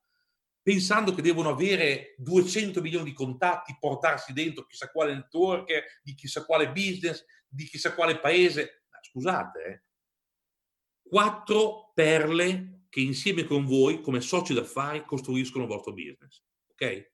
[0.66, 6.44] pensando che devono avere 200 milioni di contatti, portarsi dentro chissà quale network, di chissà
[6.44, 8.86] quale business, di chissà quale paese.
[9.00, 9.84] Scusate, eh?
[11.08, 16.42] quattro perle che insieme con voi, come soci d'affari, costruiscono il vostro business.
[16.72, 17.12] Ok?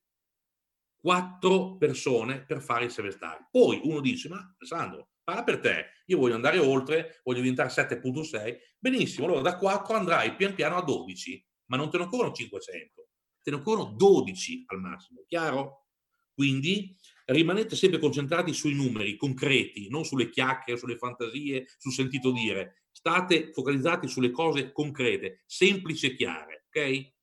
[1.01, 3.49] Quattro persone per fare il semestare.
[3.51, 8.57] Poi uno dice, ma Alessandro, parla per te, io voglio andare oltre, voglio diventare 7.6,
[8.77, 13.05] benissimo, allora da 4 andrai pian piano a 12, ma non te ne occorrono 500
[13.41, 15.87] te ne occorrono 12 al massimo, chiaro?
[16.33, 22.83] Quindi rimanete sempre concentrati sui numeri concreti, non sulle chiacchiere, sulle fantasie, sul sentito dire.
[22.91, 27.13] State focalizzati sulle cose concrete, semplici e chiare, ok?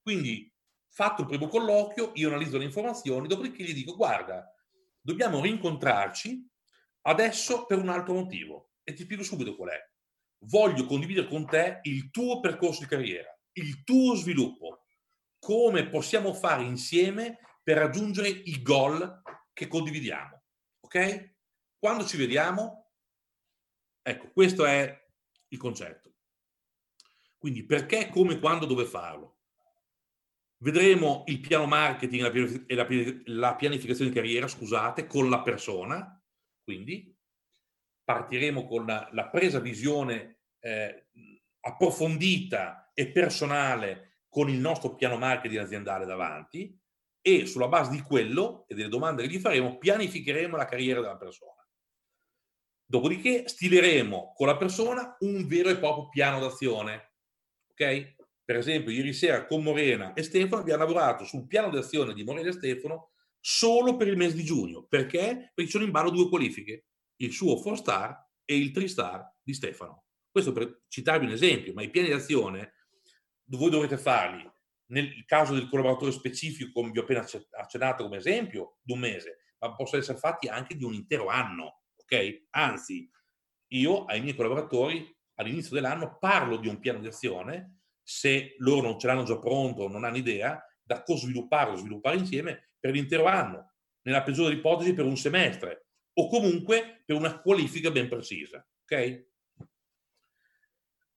[0.00, 0.52] Quindi,
[0.88, 4.44] fatto il primo colloquio, io analizzo le informazioni, dopodiché gli dico, guarda,
[5.00, 6.51] dobbiamo rincontrarci
[7.02, 8.70] adesso per un altro motivo.
[8.82, 9.90] E ti spiego subito qual è.
[10.44, 14.86] Voglio condividere con te il tuo percorso di carriera, il tuo sviluppo,
[15.38, 19.22] come possiamo fare insieme per raggiungere i goal
[19.52, 20.42] che condividiamo.
[20.80, 21.34] Ok?
[21.78, 22.90] Quando ci vediamo,
[24.02, 25.06] ecco, questo è
[25.48, 26.14] il concetto.
[27.38, 29.38] Quindi perché, come, quando, dove farlo?
[30.58, 36.21] Vedremo il piano marketing e la, pianificazione di carriera, scusate, con la persona.
[36.62, 37.14] Quindi
[38.04, 41.06] partiremo con la, la presa visione eh,
[41.60, 46.78] approfondita e personale con il nostro piano marketing aziendale davanti
[47.20, 51.16] e sulla base di quello e delle domande che gli faremo pianificheremo la carriera della
[51.16, 51.64] persona.
[52.84, 57.12] Dopodiché stileremo con la persona un vero e proprio piano d'azione.
[57.70, 58.16] Ok?
[58.44, 62.48] Per esempio, ieri sera con Morena e Stefano abbiamo lavorato sul piano d'azione di Morena
[62.48, 63.11] e Stefano
[63.44, 64.84] solo per il mese di giugno.
[64.84, 65.50] Perché?
[65.52, 66.86] Perché sono in ballo due qualifiche,
[67.16, 70.04] il suo 4 star e il 3 star di Stefano.
[70.30, 72.74] Questo per citarvi un esempio, ma i piani d'azione
[73.46, 74.48] voi dovete farli
[74.92, 77.26] nel caso del collaboratore specifico, come vi ho appena
[77.58, 81.82] accennato come esempio, di un mese, ma possono essere fatti anche di un intero anno,
[81.96, 82.46] ok?
[82.50, 83.10] Anzi,
[83.72, 88.98] io ai miei collaboratori all'inizio dell'anno parlo di un piano di azione, se loro non
[88.98, 90.62] ce l'hanno già pronto, non hanno idea,
[90.92, 97.02] da co-svilupparlo, sviluppare insieme per l'intero anno, nella peggiore ipotesi per un semestre, o comunque
[97.04, 99.30] per una qualifica ben precisa, ok?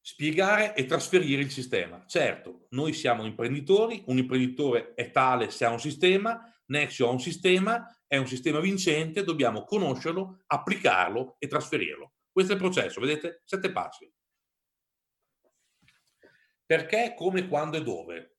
[0.06, 2.06] spiegare e trasferire il sistema.
[2.06, 7.20] Certo, noi siamo imprenditori, un imprenditore è tale se ha un sistema, Nexio ha un
[7.20, 12.14] sistema, è un sistema vincente, dobbiamo conoscerlo, applicarlo e trasferirlo.
[12.32, 13.42] Questo è il processo, vedete?
[13.46, 14.12] Sette passi.
[16.64, 18.35] Perché, come, quando e dove?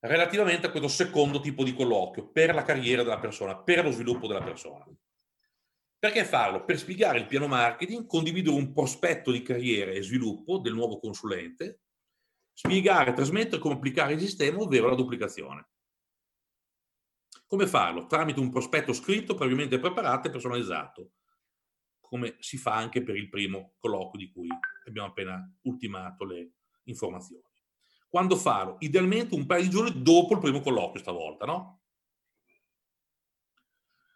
[0.00, 4.28] Relativamente a questo secondo tipo di colloquio, per la carriera della persona, per lo sviluppo
[4.28, 4.86] della persona.
[5.98, 6.64] Perché farlo?
[6.64, 11.80] Per spiegare il piano marketing, condividere un prospetto di carriera e sviluppo del nuovo consulente,
[12.52, 15.68] spiegare e trasmettere come applicare il sistema, ovvero la duplicazione.
[17.48, 18.06] Come farlo?
[18.06, 21.12] Tramite un prospetto scritto, previamente preparato e personalizzato,
[21.98, 24.48] come si fa anche per il primo colloquio di cui
[24.86, 26.52] abbiamo appena ultimato le
[26.84, 27.47] informazioni.
[28.08, 28.76] Quando farlo?
[28.80, 31.82] Idealmente un paio di giorni dopo il primo colloquio stavolta, no?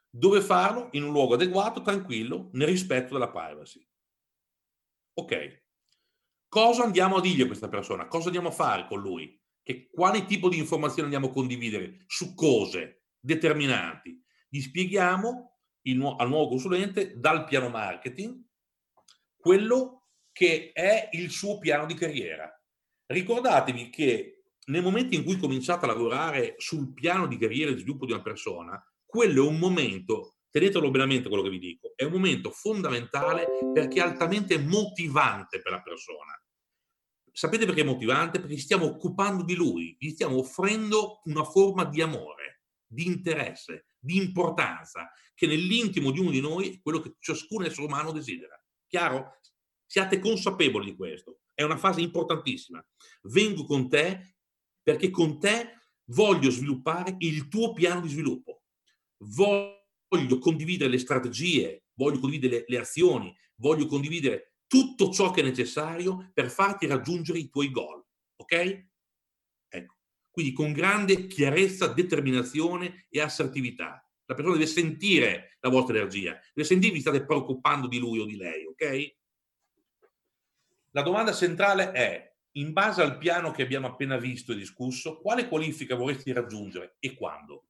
[0.09, 0.89] Dove farlo?
[0.93, 3.87] In un luogo adeguato, tranquillo, nel rispetto della privacy.
[5.15, 5.65] Ok.
[6.49, 8.09] Cosa andiamo a dirgli a questa persona?
[8.09, 9.41] Cosa andiamo a fare con lui?
[9.63, 12.05] Che, quale tipo di informazioni andiamo a condividere?
[12.07, 14.23] Su cose determinanti?
[14.49, 18.41] Gli spieghiamo nu- al nuovo consulente dal piano marketing
[19.37, 22.49] quello che è il suo piano di carriera.
[23.07, 28.07] Ricordatevi che nel momento in cui cominciate a lavorare sul piano di carriera e sviluppo
[28.07, 32.13] di una persona, quello è un momento, tenetelo benamente quello che vi dico, è un
[32.13, 36.41] momento fondamentale perché è altamente motivante per la persona.
[37.31, 38.41] Sapete perché è motivante?
[38.41, 44.17] Perché stiamo occupando di lui, gli stiamo offrendo una forma di amore, di interesse, di
[44.17, 48.55] importanza, che nell'intimo di uno di noi è quello che ciascun essere umano desidera.
[48.87, 49.41] Chiaro?
[49.87, 51.41] Siate consapevoli di questo.
[51.63, 52.85] È una fase importantissima.
[53.23, 54.35] Vengo con te
[54.83, 58.63] perché con te voglio sviluppare il tuo piano di sviluppo
[59.29, 65.45] voglio condividere le strategie, voglio condividere le, le azioni, voglio condividere tutto ciò che è
[65.45, 68.03] necessario per farti raggiungere i tuoi goal.
[68.37, 68.87] Ok?
[69.69, 69.97] Ecco.
[70.31, 74.07] Quindi con grande chiarezza, determinazione e assertività.
[74.25, 78.37] La persona deve sentire la vostra energia, deve sentirvi state preoccupando di lui o di
[78.37, 79.15] lei, ok?
[80.95, 85.49] La domanda centrale è, in base al piano che abbiamo appena visto e discusso, quale
[85.49, 87.69] qualifica vorresti raggiungere e quando?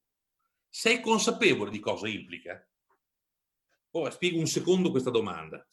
[0.68, 2.68] Sei consapevole di cosa implica?
[3.92, 5.64] Ora spiego un secondo questa domanda.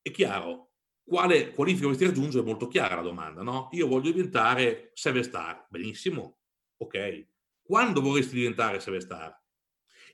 [0.00, 0.72] È chiaro,
[1.04, 2.42] quale qualifica vorresti raggiungere?
[2.42, 3.68] È molto chiara la domanda, no?
[3.72, 5.66] Io voglio diventare 7 star.
[5.68, 6.38] Benissimo,
[6.78, 7.26] ok.
[7.62, 9.43] Quando vorresti diventare 7 star?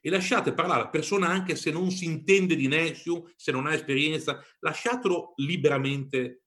[0.01, 3.75] E lasciate parlare la persona anche se non si intende di Nessu, se non ha
[3.75, 6.45] esperienza, lasciatelo liberamente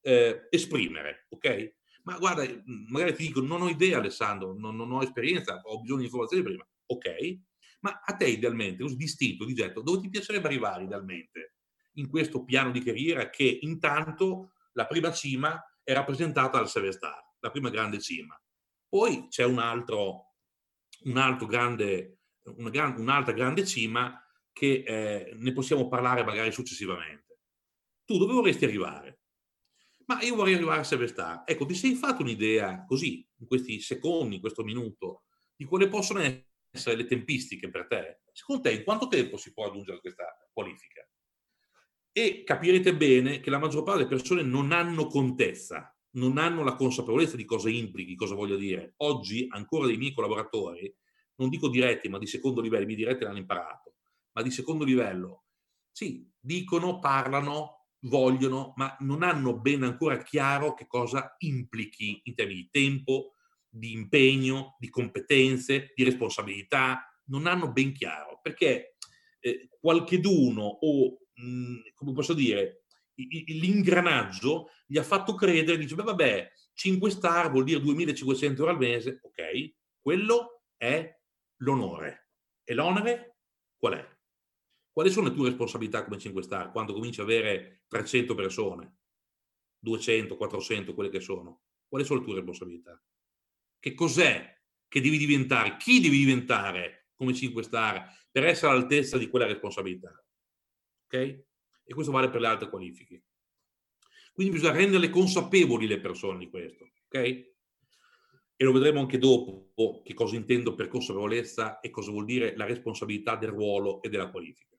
[0.00, 1.74] eh, esprimere, ok?
[2.04, 5.80] Ma guarda, mhmm, magari ti dico, non ho idea Alessandro, non, non ho esperienza, ho
[5.80, 6.66] bisogno di informazioni prima.
[6.86, 7.38] Ok,
[7.80, 11.54] ma a te idealmente, così distinto, di getto, dove ti piacerebbe arrivare idealmente
[11.94, 17.20] in questo piano di carriera che intanto la prima cima è rappresentata dal Seven Star,
[17.40, 18.40] la prima grande cima.
[18.88, 20.34] Poi c'è un altro,
[21.04, 24.18] un altro grande, una gran, un'altra grande cima
[24.52, 27.40] che eh, ne possiamo parlare magari successivamente.
[28.04, 29.22] Tu dove vorresti arrivare?
[30.06, 31.42] ma io vorrei arrivare a Sevestar.
[31.46, 35.24] Ecco, ti sei fatto un'idea così, in questi secondi, in questo minuto,
[35.54, 36.20] di quali possono
[36.70, 38.20] essere le tempistiche per te?
[38.32, 41.06] Secondo te in quanto tempo si può raggiungere questa qualifica?
[42.12, 46.74] E capirete bene che la maggior parte delle persone non hanno contezza, non hanno la
[46.74, 48.94] consapevolezza di cosa implichi, cosa voglio dire.
[48.98, 50.94] Oggi ancora dei miei collaboratori,
[51.36, 53.96] non dico diretti, ma di secondo livello, i diretti l'hanno imparato,
[54.32, 55.44] ma di secondo livello,
[55.90, 62.62] sì, dicono, parlano, vogliono, ma non hanno ben ancora chiaro che cosa implichi in termini
[62.62, 63.34] di tempo,
[63.68, 68.96] di impegno, di competenze, di responsabilità, non hanno ben chiaro, perché
[69.40, 76.02] eh, qualcheduno o, mh, mm, come posso dire, l'ingranaggio gli ha fatto credere, dice, beh
[76.02, 81.20] vabbè, 5 star vuol dire 2500 euro al mese, ok, quello è
[81.62, 82.28] l'onore.
[82.64, 83.38] E l'onere
[83.76, 84.20] qual è?
[84.92, 88.96] Quali sono le tue responsabilità come 5 star quando cominci ad avere 300 persone,
[89.78, 91.62] 200, 400, quelle che sono?
[91.88, 93.02] Quali sono le tue responsabilità?
[93.78, 95.76] Che cos'è che devi diventare?
[95.76, 100.10] Chi devi diventare come 5 star per essere all'altezza di quella responsabilità?
[101.06, 101.14] Ok?
[101.84, 103.24] E questo vale per le altre qualifiche.
[104.32, 107.51] Quindi bisogna renderle consapevoli le persone di questo, ok?
[108.62, 109.72] E lo vedremo anche dopo
[110.04, 114.30] che cosa intendo per consapevolezza e cosa vuol dire la responsabilità del ruolo e della
[114.30, 114.78] qualifica.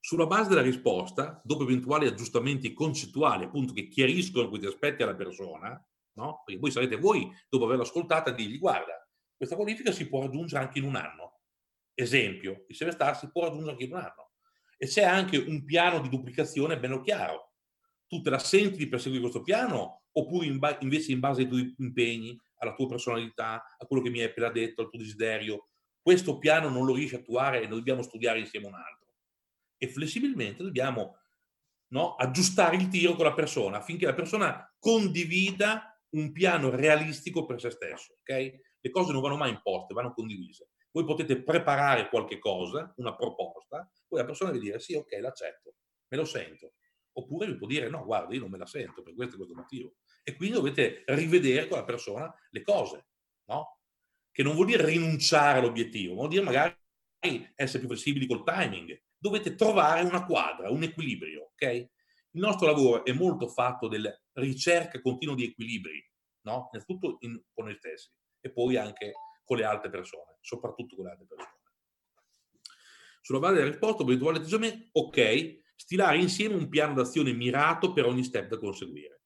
[0.00, 5.80] Sulla base della risposta, dopo eventuali aggiustamenti concettuali, appunto, che chiariscono questi aspetti alla persona,
[6.14, 6.42] no?
[6.44, 10.64] Perché voi sarete voi, dopo averla ascoltata, a dirgli, guarda, questa qualifica si può raggiungere
[10.64, 11.42] anche in un anno.
[11.94, 14.32] Esempio, il Semestar si può raggiungere anche in un anno.
[14.76, 17.53] E c'è anche un piano di duplicazione bello chiaro.
[18.14, 21.48] Tu te la senti di perseguire questo piano oppure in ba- invece in base ai
[21.48, 25.70] tuoi impegni, alla tua personalità, a quello che mi hai appena detto, al tuo desiderio,
[26.00, 29.14] questo piano non lo riesci a attuare e noi dobbiamo studiare insieme un altro
[29.76, 31.16] e flessibilmente dobbiamo
[31.88, 37.60] no, aggiustare il tiro con la persona affinché la persona condivida un piano realistico per
[37.60, 38.18] se stesso.
[38.20, 38.60] Okay?
[38.80, 40.68] Le cose non vanno mai imposte, vanno condivise.
[40.92, 45.74] Voi potete preparare qualche cosa, una proposta, poi la persona deve dire sì, ok, l'accetto,
[46.06, 46.74] me lo sento.
[47.16, 49.54] Oppure vi può dire no, guarda, io non me la sento per questo e questo
[49.54, 49.96] motivo.
[50.22, 53.06] E quindi dovete rivedere con la persona le cose,
[53.46, 53.78] no?
[54.32, 56.76] Che non vuol dire rinunciare all'obiettivo, vuol dire magari
[57.54, 61.62] essere più flessibili col timing, dovete trovare una quadra, un equilibrio, ok?
[61.62, 66.04] Il nostro lavoro è molto fatto della ricerca continua di equilibri,
[66.42, 66.68] no?
[66.72, 68.10] Innanzitutto in, con noi stessi
[68.40, 69.12] e poi anche
[69.44, 71.52] con le altre persone, soprattutto con le altre persone.
[73.20, 78.48] Sulla base della risposta, atteggiamento, ok, stilare insieme un piano d'azione mirato per ogni step
[78.48, 79.20] da conseguire.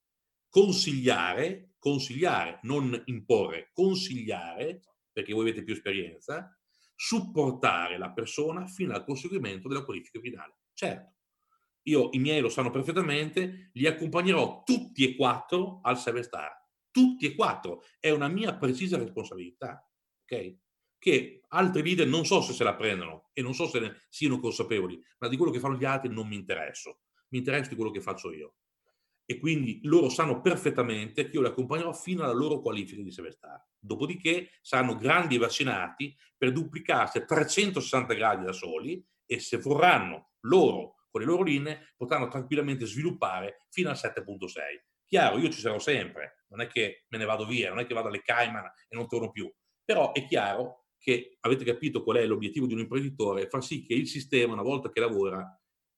[0.48, 4.82] Consigliare, consigliare, non imporre, consigliare,
[5.12, 6.52] perché voi avete più esperienza,
[6.96, 10.59] supportare la persona fino al conseguimento della qualifica finale.
[10.74, 11.14] Certo,
[11.84, 16.50] io i miei lo sanno perfettamente, li accompagnerò tutti e quattro al 7 star,
[16.90, 19.88] tutti e quattro, è una mia precisa responsabilità,
[20.24, 20.56] ok?
[20.99, 24.40] Che altri leader non so se se la prendono e non so se ne siano
[24.40, 27.90] consapevoli, ma di quello che fanno gli altri non mi interesso, mi interessa di quello
[27.90, 28.55] che faccio io
[29.30, 33.62] e quindi loro sanno perfettamente che io li accompagnerò fino alla loro qualifica di Sevestar.
[33.78, 40.94] Dopodiché saranno grandi vaccinati per duplicarsi a 360 gradi da soli e se vorranno loro
[41.11, 44.46] con le loro linee potranno tranquillamente sviluppare fino al 7.6.
[45.05, 47.92] Chiaro, io ci sarò sempre, non è che me ne vado via, non è che
[47.92, 49.53] vado alle Cayman e non torno più,
[49.84, 53.94] però è chiaro che avete capito qual è l'obiettivo di un imprenditore, far sì che
[53.94, 55.46] il sistema, una volta che lavora,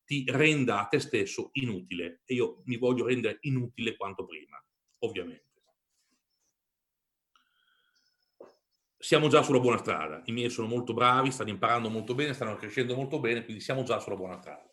[0.04, 4.62] ti renda a te stesso inutile e io mi voglio rendere inutile quanto prima,
[5.00, 5.48] ovviamente.
[8.98, 12.56] Siamo già sulla buona strada, i miei sono molto bravi, stanno imparando molto bene, stanno
[12.56, 14.68] crescendo molto bene, quindi siamo già sulla buona strada.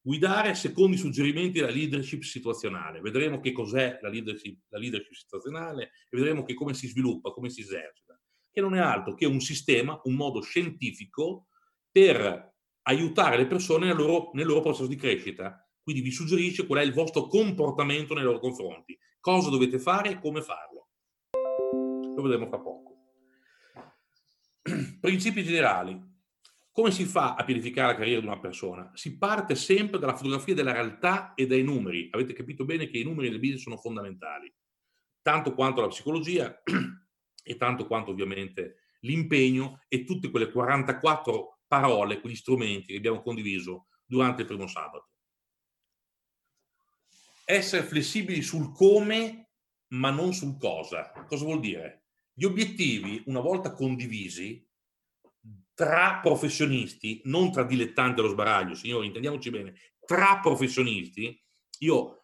[0.00, 3.00] Guidare secondo i suggerimenti della leadership situazionale.
[3.00, 7.50] Vedremo che cos'è la leadership, la leadership situazionale e vedremo che come si sviluppa, come
[7.50, 8.07] si esercita,
[8.58, 11.46] che non è altro che un sistema, un modo scientifico
[11.90, 15.64] per aiutare le persone nel loro, nel loro processo di crescita.
[15.80, 20.20] Quindi vi suggerisce qual è il vostro comportamento nei loro confronti, cosa dovete fare e
[20.20, 20.88] come farlo.
[22.14, 22.96] Lo vedremo fra poco.
[25.00, 26.06] Principi generali.
[26.72, 28.90] Come si fa a pianificare la carriera di una persona?
[28.94, 32.08] Si parte sempre dalla fotografia della realtà e dai numeri.
[32.10, 34.52] Avete capito bene che i numeri del business sono fondamentali,
[35.22, 36.60] tanto quanto la psicologia
[37.48, 43.86] e tanto quanto ovviamente l'impegno e tutte quelle 44 parole, quegli strumenti che abbiamo condiviso
[44.04, 45.08] durante il primo sabato.
[47.44, 49.50] Essere flessibili sul come,
[49.88, 51.10] ma non sul cosa.
[51.26, 52.04] Cosa vuol dire?
[52.34, 54.66] Gli obiettivi, una volta condivisi,
[55.74, 59.74] tra professionisti, non tra dilettanti allo sbaraglio, signori, intendiamoci bene,
[60.04, 61.40] tra professionisti,
[61.80, 62.17] io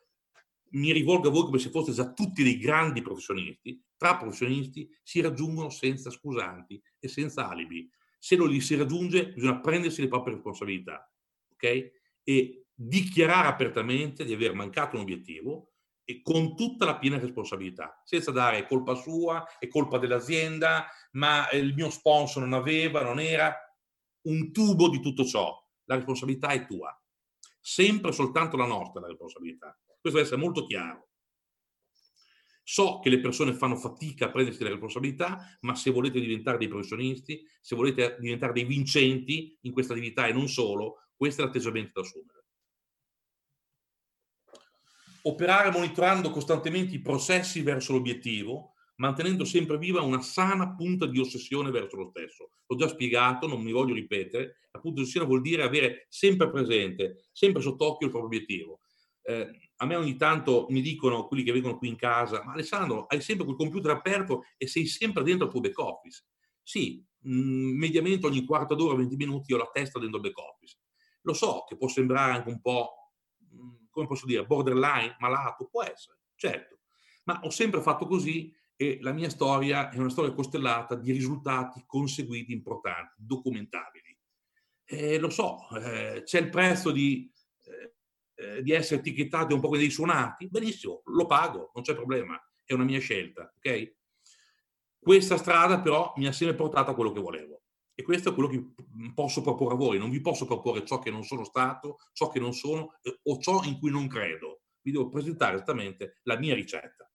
[0.75, 5.21] mi rivolgo a voi come se foste già tutti dei grandi professionisti, tra professionisti si
[5.21, 7.91] raggiungono senza scusanti e senza alibi
[8.25, 11.13] se non li si raggiunge bisogna prendersi le proprie responsabilità,
[11.53, 11.91] ok?
[12.23, 18.31] E dichiarare apertamente di aver mancato un obiettivo e con tutta la piena responsabilità, senza
[18.31, 23.55] dare colpa sua, è colpa dell'azienda, ma il mio sponsor non aveva, non era
[24.23, 25.55] un tubo di tutto ciò.
[25.85, 26.99] La responsabilità è tua.
[27.61, 29.79] sempre soltanto la nostra la responsabilità.
[30.05, 31.09] Questo deve essere molto chiaro.
[32.63, 36.69] So che le persone fanno fatica a prendersi le responsabilità, ma se volete diventare dei
[36.69, 41.93] professionisti, se volete diventare dei vincenti in questa attività e non solo, questo è l'atteggiamento
[41.95, 42.45] da assumere.
[45.23, 51.71] Operare monitorando costantemente i processi verso l'obiettivo, mantenendo sempre viva una sana punta di ossessione
[51.71, 52.51] verso lo stesso.
[52.67, 56.51] L'ho già spiegato, non mi voglio ripetere, la punta di ossessione vuol dire avere sempre
[56.51, 58.81] presente, sempre sott'occhio il proprio obiettivo.
[59.23, 63.07] Eh, a me ogni tanto mi dicono quelli che vengono qui in casa, ma Alessandro,
[63.07, 66.25] hai sempre quel computer aperto e sei sempre dentro il tuo back office.
[66.63, 70.39] Sì, mh, mm, mediamente ogni quarto d'ora, 20 minuti ho la testa dentro il back
[70.39, 70.79] office.
[71.23, 75.67] Lo so che può sembrare anche un po', mh, mm, come posso dire, borderline, malato,
[75.67, 76.81] può essere, certo,
[77.25, 81.85] ma ho sempre fatto così e la mia storia è una storia costellata di risultati
[81.87, 84.19] conseguiti importanti, documentabili.
[84.85, 87.31] E lo so, eh, c'è il prezzo di
[88.35, 92.41] eh, di essere etichettati un po' come dei suonati, benissimo, lo pago, non c'è problema,
[92.65, 93.97] è una mia scelta, ok?
[94.99, 97.63] Questa strada però mi ha sempre portato a quello che volevo
[97.95, 98.73] e questo è quello che
[99.15, 102.41] posso proporre a voi, non vi posso proporre ciò che non sono stato, ciò che
[102.41, 106.55] non sono eh, o ciò in cui non credo, vi devo presentare esattamente la mia
[106.55, 107.09] ricetta.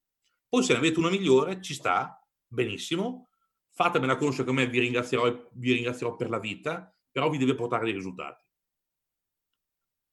[0.47, 3.29] Poi se ne avete una migliore, ci sta, benissimo,
[3.71, 7.85] fatemela conoscere con me, vi ringrazierò, vi ringrazierò per la vita, però vi deve portare
[7.85, 8.45] dei risultati.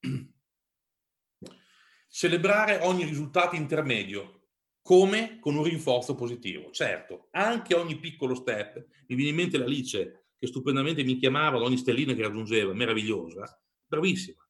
[2.17, 4.45] Celebrare ogni risultato intermedio,
[4.81, 6.71] come con un rinforzo positivo.
[6.71, 11.61] Certo, anche ogni piccolo step, mi viene in mente l'Alice che stupendamente mi chiamava ad
[11.61, 14.43] ogni stellina che raggiungeva, meravigliosa, bravissima.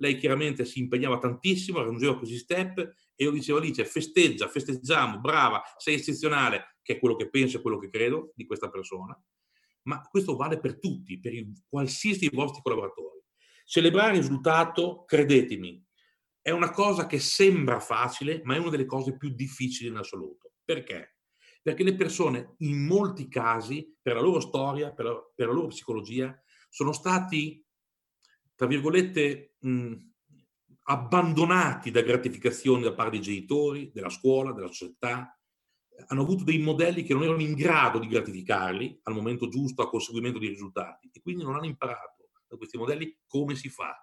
[0.00, 2.78] Lei chiaramente si impegnava tantissimo, raggiungeva questi step
[3.14, 7.60] e io dicevo Alice, festeggia, festeggiamo, brava, sei eccezionale, che è quello che penso e
[7.60, 9.16] quello che credo di questa persona.
[9.82, 11.34] Ma questo vale per tutti, per
[11.68, 13.22] qualsiasi dei vostri collaboratori.
[13.64, 15.86] Celebrare il risultato, credetemi,
[16.42, 20.54] è una cosa che sembra facile, ma è una delle cose più difficili in assoluto.
[20.64, 21.16] Perché?
[21.62, 25.68] Perché le persone, in molti casi, per la loro storia, per la, per la loro
[25.68, 26.36] psicologia,
[26.68, 27.64] sono stati,
[28.56, 29.94] tra virgolette, mh,
[30.84, 35.38] abbandonati da gratificazioni da parte dei genitori, della scuola, della società,
[36.06, 39.88] hanno avuto dei modelli che non erano in grado di gratificarli al momento giusto a
[39.88, 44.01] conseguimento di risultati e quindi non hanno imparato da questi modelli come si fa.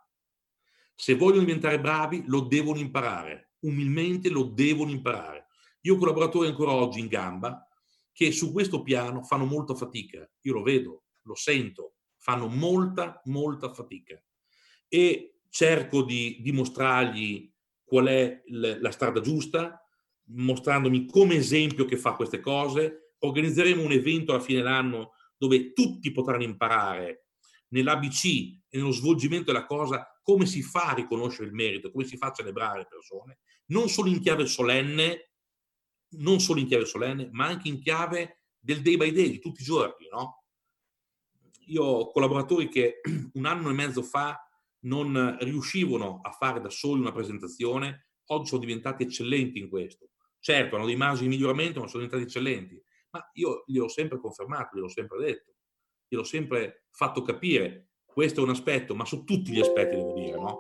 [1.02, 3.52] Se vogliono diventare bravi, lo devono imparare.
[3.60, 5.46] Umilmente lo devono imparare.
[5.84, 7.66] Io ho collaboratori ancora oggi in gamba
[8.12, 10.30] che su questo piano fanno molta fatica.
[10.42, 14.22] Io lo vedo, lo sento, fanno molta, molta fatica.
[14.90, 17.50] E cerco di dimostrargli
[17.86, 19.82] qual è la strada giusta,
[20.32, 23.14] mostrandomi come esempio che fa queste cose.
[23.20, 27.28] Organizzeremo un evento alla fine dell'anno dove tutti potranno imparare
[27.70, 28.26] nell'ABC
[28.68, 32.28] e nello svolgimento della cosa come si fa a riconoscere il merito, come si fa
[32.28, 35.32] a celebrare le persone, non solo in chiave solenne,
[36.18, 39.62] non solo in chiave solenne, ma anche in chiave del day by day, di tutti
[39.62, 40.44] i giorni, no?
[41.70, 43.02] Io ho collaboratori che
[43.34, 44.40] un anno e mezzo fa
[44.82, 50.12] non riuscivano a fare da soli una presentazione, oggi sono diventati eccellenti in questo.
[50.38, 52.80] Certo, hanno dei margini di miglioramento, ma sono diventati eccellenti.
[53.10, 55.56] Ma io gliel'ho sempre confermato, gliel'ho sempre detto,
[56.08, 57.89] gliel'ho sempre fatto capire
[58.20, 60.60] questo è un aspetto, ma su tutti gli aspetti devo dire, no?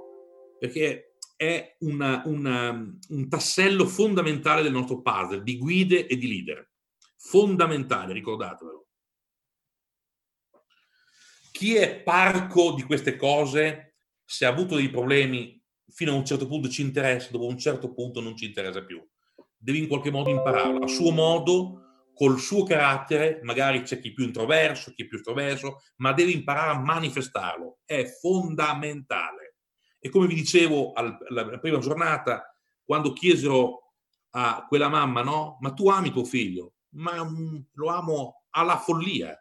[0.57, 6.71] Perché è una, una, un tassello fondamentale del nostro puzzle di guide e di leader.
[7.17, 8.87] Fondamentale, ricordatevelo.
[11.51, 16.47] Chi è parco di queste cose, se ha avuto dei problemi, fino a un certo
[16.47, 19.05] punto ci interessa, dopo un certo punto non ci interessa più.
[19.57, 21.78] Deve in qualche modo impararlo, a suo modo,
[22.19, 26.31] col suo carattere, magari c'è chi è più introverso, chi è più estroverso, ma deve
[26.31, 29.55] imparare a manifestarlo, è fondamentale.
[29.97, 32.53] E come vi dicevo alla prima giornata,
[32.83, 33.93] quando chiesero
[34.31, 35.59] a quella mamma, no?
[35.61, 36.73] Ma tu ami tuo figlio?
[36.95, 39.33] Ma um, lo amo alla follia,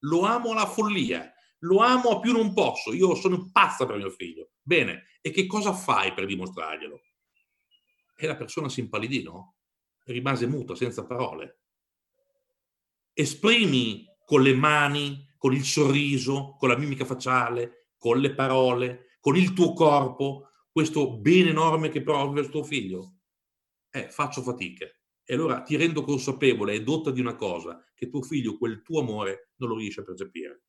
[0.00, 4.10] lo amo alla follia, lo amo a più non posso, io sono pazza per mio
[4.10, 4.50] figlio.
[4.60, 7.00] Bene, e che cosa fai per dimostrarglielo?
[8.14, 9.54] E la persona si impallidì, no?
[10.04, 11.60] Rimase muta, senza parole
[13.18, 19.36] esprimi con le mani, con il sorriso, con la mimica facciale, con le parole, con
[19.36, 23.14] il tuo corpo, questo bene enorme che provi verso tuo figlio?
[23.90, 24.84] Eh, faccio fatica.
[25.24, 29.00] E allora ti rendo consapevole e dotta di una cosa, che tuo figlio quel tuo
[29.00, 30.64] amore non lo riesce a percepire.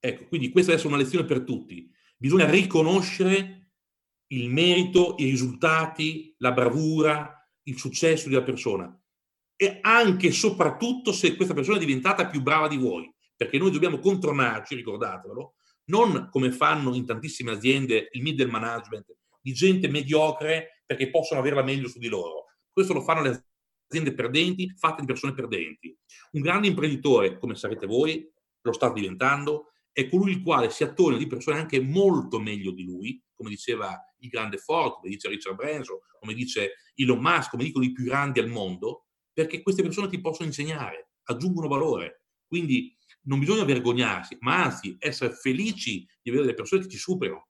[0.00, 1.92] Ecco, quindi questa essere una lezione per tutti.
[2.16, 3.72] Bisogna riconoscere
[4.28, 8.96] il merito, i risultati, la bravura, il successo di una persona
[9.56, 13.70] e anche e soprattutto se questa persona è diventata più brava di voi, perché noi
[13.70, 15.54] dobbiamo controllarci, ricordatevelo,
[15.86, 21.62] non come fanno in tantissime aziende il middle management, di gente mediocre perché possono averla
[21.62, 22.46] meglio su di loro.
[22.72, 23.44] Questo lo fanno le
[23.88, 25.96] aziende perdenti, fatte di persone perdenti.
[26.32, 28.30] Un grande imprenditore, come sarete voi,
[28.62, 32.84] lo sta diventando, è colui il quale si attorna di persone anche molto meglio di
[32.84, 37.64] lui, come diceva il grande Ford, come dice Richard Branson, come dice Elon Musk, come
[37.64, 42.24] dicono i più grandi al mondo, perché queste persone ti possono insegnare, aggiungono valore.
[42.46, 47.48] Quindi non bisogna vergognarsi, ma anzi essere felici di avere delle persone che ci superano.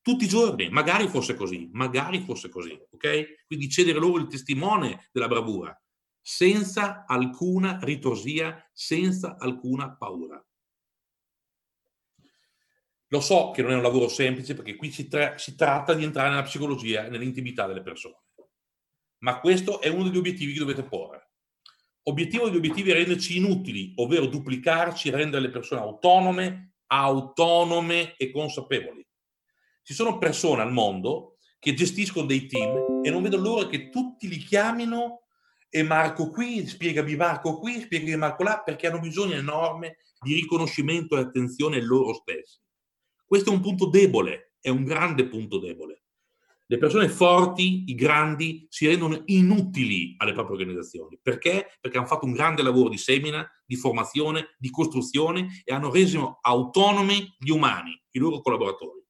[0.00, 3.46] Tutti i giorni, magari fosse così, magari fosse così, ok?
[3.46, 5.78] Quindi cedere loro il testimone della bravura,
[6.20, 10.42] senza alcuna ritrosia, senza alcuna paura.
[13.10, 16.04] Lo so che non è un lavoro semplice perché qui si, tra- si tratta di
[16.04, 18.27] entrare nella psicologia e nell'intimità delle persone.
[19.18, 21.30] Ma questo è uno degli obiettivi che dovete porre.
[22.04, 29.06] Obiettivo degli obiettivi è renderci inutili, ovvero duplicarci, rendere le persone autonome, autonome e consapevoli.
[29.82, 34.28] Ci sono persone al mondo che gestiscono dei team e non vedo l'ora che tutti
[34.28, 35.22] li chiamino
[35.68, 41.16] e Marco qui, spiegami Marco qui, spiegami Marco là, perché hanno bisogno enorme di riconoscimento
[41.16, 42.58] e attenzione loro stessi.
[43.26, 46.04] Questo è un punto debole, è un grande punto debole.
[46.70, 51.18] Le persone forti, i grandi, si rendono inutili alle proprie organizzazioni.
[51.22, 51.78] Perché?
[51.80, 56.36] Perché hanno fatto un grande lavoro di semina, di formazione, di costruzione e hanno reso
[56.42, 59.02] autonomi gli umani, i loro collaboratori.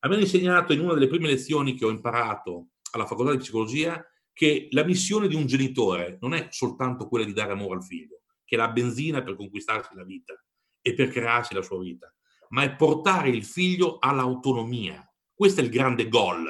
[0.00, 3.38] A me hanno insegnato in una delle prime lezioni che ho imparato alla facoltà di
[3.38, 7.84] psicologia che la missione di un genitore non è soltanto quella di dare amore al
[7.84, 10.34] figlio, che è la benzina per conquistarsi la vita
[10.82, 12.14] e per crearsi la sua vita,
[12.50, 15.02] ma è portare il figlio all'autonomia.
[15.32, 16.44] Questo è il grande gol,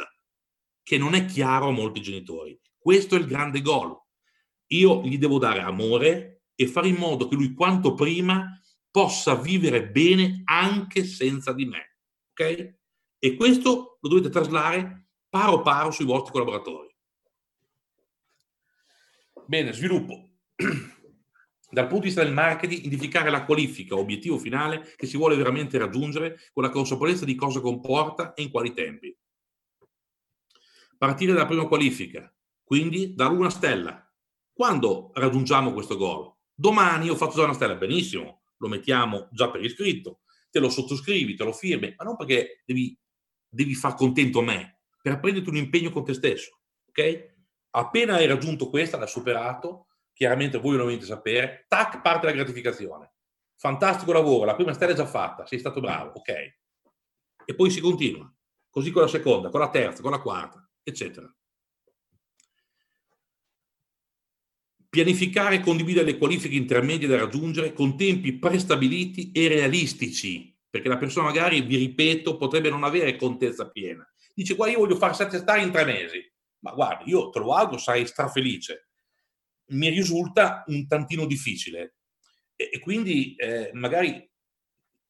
[0.85, 2.57] che non è chiaro a molti genitori.
[2.79, 3.99] Questo è il grande gol.
[4.69, 8.47] Io gli devo dare amore e fare in modo che lui quanto prima
[8.91, 11.97] possa vivere bene anche senza di me.
[12.31, 12.75] Ok?
[13.19, 16.95] E questo lo dovete traslare paro paro sui vostri collaboratori.
[19.47, 20.29] Bene, sviluppo.
[21.75, 25.77] dal punto di vista del marketing, identificare la qualifica, obiettivo finale che si vuole veramente
[25.77, 29.15] raggiungere con la consapevolezza di cosa comporta e in quali tempi.
[30.97, 32.33] Partire dalla prima qualifica,
[32.63, 34.01] quindi dare una stella.
[34.53, 36.33] Quando raggiungiamo questo goal?
[36.55, 40.21] Domani ho fatto già una stella, benissimo, lo mettiamo già per iscritto,
[40.51, 42.97] te lo sottoscrivi, te lo firmi, ma non perché devi,
[43.49, 47.33] devi far contento me, per prenderti un impegno con te stesso, ok?
[47.71, 53.13] Appena hai raggiunto questa, l'hai superato, chiaramente voi lo dovete sapere, tac, parte la gratificazione.
[53.57, 56.31] Fantastico lavoro, la prima stella è già fatta, sei stato bravo, ok.
[57.47, 58.33] E poi si continua,
[58.71, 61.35] così con la seconda, con la terza, con la quarta, eccetera.
[64.89, 70.99] Pianificare e condividere le qualifiche intermedie da raggiungere con tempi prestabiliti e realistici, perché la
[70.99, 74.09] persona magari, vi ripeto, potrebbe non avere contezza piena.
[74.33, 76.33] Dice, guarda, io voglio fare sette star in tre mesi.
[76.61, 78.91] Ma guarda, io te lo auguro, sarei strafelice
[79.67, 81.97] mi risulta un tantino difficile
[82.57, 84.31] e, e quindi eh, magari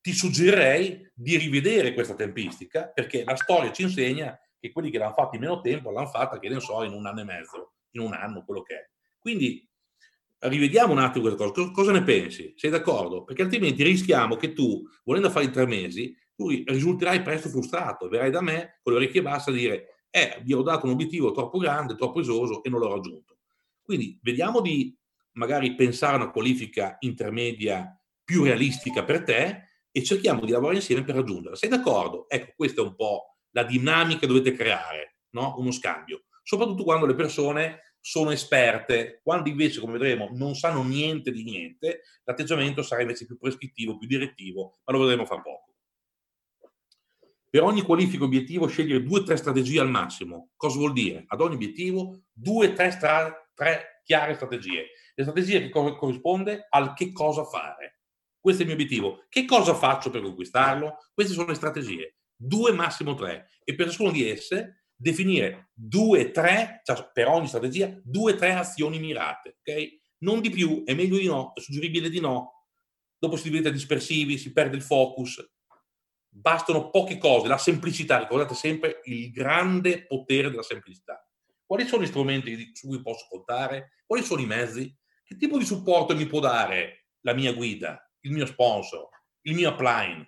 [0.00, 5.12] ti suggerirei di rivedere questa tempistica perché la storia ci insegna che quelli che l'hanno
[5.12, 8.00] fatto in meno tempo l'hanno fatta, che ne so, in un anno e mezzo, in
[8.00, 8.90] un anno, quello che è.
[9.18, 9.68] Quindi
[10.38, 11.70] rivediamo un attimo questa cosa.
[11.70, 12.54] Cosa ne pensi?
[12.56, 13.24] Sei d'accordo?
[13.24, 18.30] Perché altrimenti rischiamo che tu, volendo fare in tre mesi, tu risulterai presto frustrato, verrai
[18.30, 21.58] da me con le orecchie basse a dire eh, vi ho dato un obiettivo troppo
[21.58, 23.36] grande, troppo esoso e non l'ho raggiunto.
[23.82, 24.96] Quindi vediamo di
[25.32, 31.04] magari pensare a una qualifica intermedia più realistica per te e cerchiamo di lavorare insieme
[31.04, 31.56] per raggiungerla.
[31.56, 32.28] Sei d'accordo?
[32.28, 35.54] Ecco, questa è un po' la dinamica dovete creare, no?
[35.58, 36.24] uno scambio.
[36.42, 42.02] Soprattutto quando le persone sono esperte, quando invece, come vedremo, non sanno niente di niente,
[42.24, 45.72] l'atteggiamento sarà invece più prescrittivo, più direttivo, ma lo vedremo fra poco.
[47.48, 50.50] Per ogni qualifica obiettivo scegliere due o tre strategie al massimo.
[50.56, 51.24] Cosa vuol dire?
[51.28, 54.86] Ad ogni obiettivo due o tre strade tre chiare strategie.
[55.14, 58.00] Le strategie che co- corrisponde al che cosa fare.
[58.40, 59.24] Questo è il mio obiettivo.
[59.28, 60.96] Che cosa faccio per conquistarlo?
[61.14, 62.16] Queste sono le strategie.
[62.46, 63.48] Due, massimo tre.
[63.64, 68.98] E per ciascuna di esse definire due, tre, cioè per ogni strategia, due, tre azioni
[68.98, 69.56] mirate.
[69.60, 70.02] Ok?
[70.18, 72.66] Non di più, è meglio di no, è suggeribile di no.
[73.18, 75.42] Dopo si diventa dispersivi, si perde il focus.
[76.28, 81.26] Bastano poche cose, la semplicità, ricordate sempre il grande potere della semplicità.
[81.64, 83.94] Quali sono gli strumenti su cui posso contare?
[84.06, 84.94] Quali sono i mezzi?
[85.24, 89.08] Che tipo di supporto mi può dare la mia guida, il mio sponsor,
[89.42, 90.26] il mio upline?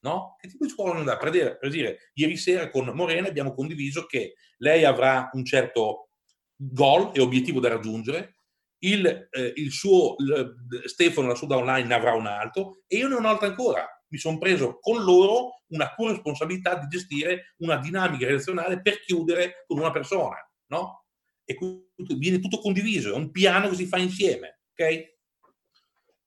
[0.00, 0.36] No?
[0.38, 1.16] Che tipo di supporto mi dà?
[1.16, 6.10] Per dire, per dire, ieri sera con Morena abbiamo condiviso che lei avrà un certo
[6.54, 8.38] goal e obiettivo da raggiungere,
[8.80, 13.08] il, eh, il suo il, Stefano, la sua online, ne avrà un altro e io
[13.08, 13.86] ne ho un altro ancora.
[14.10, 19.78] mi sono preso con loro una corresponsabilità di gestire una dinamica relazionale per chiudere con
[19.78, 20.36] una persona,
[20.68, 21.04] no?
[21.44, 25.16] E quindi viene tutto condiviso, è un piano che si fa insieme, ok?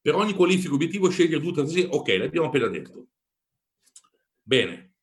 [0.01, 3.07] Per ogni qualifica obiettivo scegliere due strategie, ok, l'abbiamo appena detto.
[4.51, 4.95] Bene.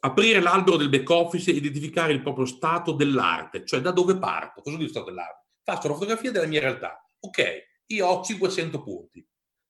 [0.00, 4.62] Aprire l'albero del back office e identificare il proprio stato dell'arte, cioè da dove parto.
[4.62, 5.50] Cosa dire stato dell'arte?
[5.62, 7.08] Faccio la fotografia della mia realtà.
[7.20, 9.24] Ok, io ho 500 punti.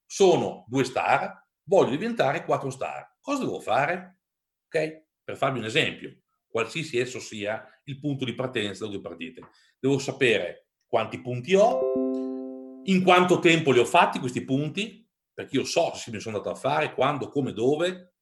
[0.06, 3.18] Sono due star, voglio diventare quattro star.
[3.20, 4.20] Cosa devo fare?
[4.68, 5.02] Ok?
[5.22, 9.42] Per farvi un esempio, qualsiasi esso sia il punto di partenza da cui partite.
[9.78, 15.64] Devo sapere quanti punti ho, in quanto tempo li ho fatti questi punti, perché io
[15.66, 18.13] so se mi sono andato a fare, quando, come, dove,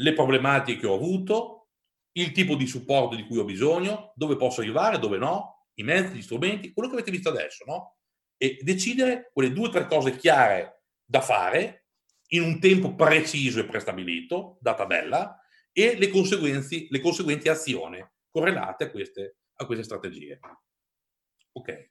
[0.00, 1.68] le problematiche che ho avuto,
[2.12, 6.16] il tipo di supporto di cui ho bisogno, dove posso arrivare, dove no, i mezzi,
[6.16, 7.96] gli strumenti, quello che avete visto adesso, no?
[8.36, 11.86] E decidere quelle due o tre cose chiare da fare
[12.28, 15.38] in un tempo preciso e prestabilito, da tabella,
[15.72, 16.10] e le
[16.88, 20.40] le conseguenti azioni correlate a queste, a queste strategie.
[21.52, 21.90] Ok.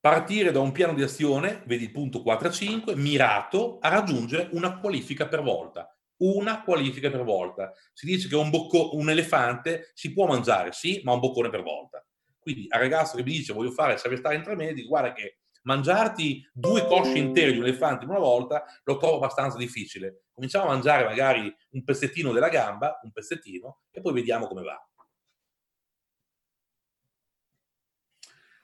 [0.00, 4.48] Partire da un piano di azione, vedi il punto 4 a 5, mirato a raggiungere
[4.52, 5.92] una qualifica per volta.
[6.18, 7.72] Una qualifica per volta.
[7.92, 11.62] Si dice che un, bocco, un elefante si può mangiare, sì, ma un boccone per
[11.62, 12.04] volta.
[12.38, 16.48] Quindi al ragazzo che mi dice voglio fare il saper stare intermedi, guarda che mangiarti
[16.52, 20.24] due cosce intere di un elefante in una volta lo trovo abbastanza difficile.
[20.32, 24.82] Cominciamo a mangiare magari un pezzettino della gamba, un pezzettino, e poi vediamo come va.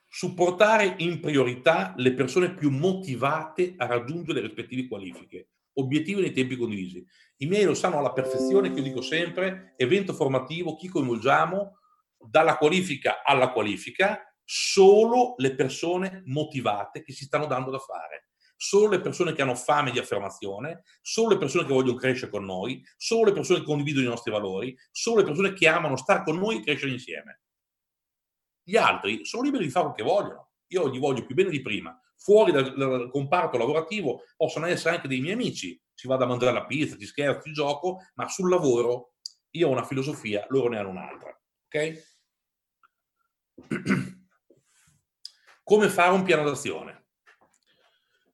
[0.09, 6.57] Supportare in priorità le persone più motivate a raggiungere le rispettive qualifiche, obiettivi nei tempi
[6.57, 7.05] condivisi.
[7.39, 11.79] I miei lo sanno alla perfezione che io dico sempre, evento formativo, chi coinvolgiamo,
[12.17, 18.89] dalla qualifica alla qualifica, solo le persone motivate che si stanno dando da fare, solo
[18.89, 22.83] le persone che hanno fame di affermazione, solo le persone che vogliono crescere con noi,
[22.97, 26.39] solo le persone che condividono i nostri valori, solo le persone che amano stare con
[26.39, 27.41] noi e crescere insieme.
[28.63, 30.49] Gli altri sono liberi di fare quello che vogliono.
[30.75, 31.97] Io gli voglio più bene di prima.
[32.17, 35.81] Fuori dal, dal comparto lavorativo possono essere anche dei miei amici.
[35.95, 39.15] Si va a mangiare la pizza, ci scherzo, ci gioco, ma sul lavoro
[39.51, 41.41] io ho una filosofia, loro ne hanno un'altra.
[41.67, 42.03] Ok?
[45.63, 47.07] Come fare un piano d'azione?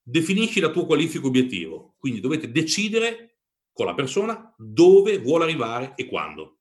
[0.03, 3.37] Definisci la tua qualifica obiettivo, quindi dovete decidere
[3.73, 6.61] con la persona dove vuole arrivare e quando.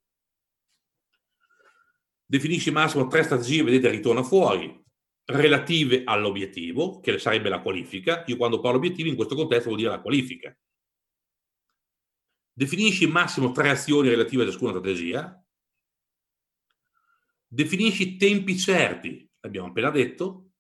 [2.25, 4.86] Definisci massimo tre strategie, vedete, ritorna fuori,
[5.30, 8.23] relative all'obiettivo, che sarebbe la qualifica.
[8.27, 10.55] Io quando parlo obiettivi in questo contesto vuol dire la qualifica.
[12.51, 15.43] Definisci massimo tre azioni relative a ciascuna strategia.
[17.47, 20.51] Definisci tempi certi, l'abbiamo appena detto,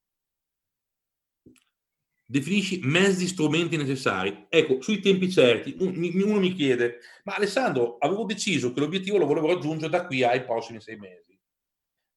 [2.25, 4.45] definisci mezzi strumenti necessari.
[4.49, 9.47] Ecco, sui tempi certi, uno mi chiede, ma Alessandro, avevo deciso che l'obiettivo lo volevo
[9.47, 11.28] raggiungere da qui ai prossimi sei mesi.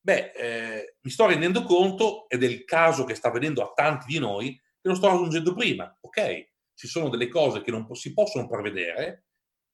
[0.04, 4.06] Beh, eh, mi sto rendendo conto, ed è il caso che sta avvenendo a tanti
[4.08, 5.96] di noi, che lo sto raggiungendo prima.
[6.00, 9.26] Ok, ci sono delle cose che non si possono prevedere,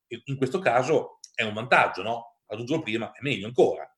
[0.07, 2.41] e in questo caso è un vantaggio, no?
[2.47, 3.91] Raggiungerlo prima è meglio ancora.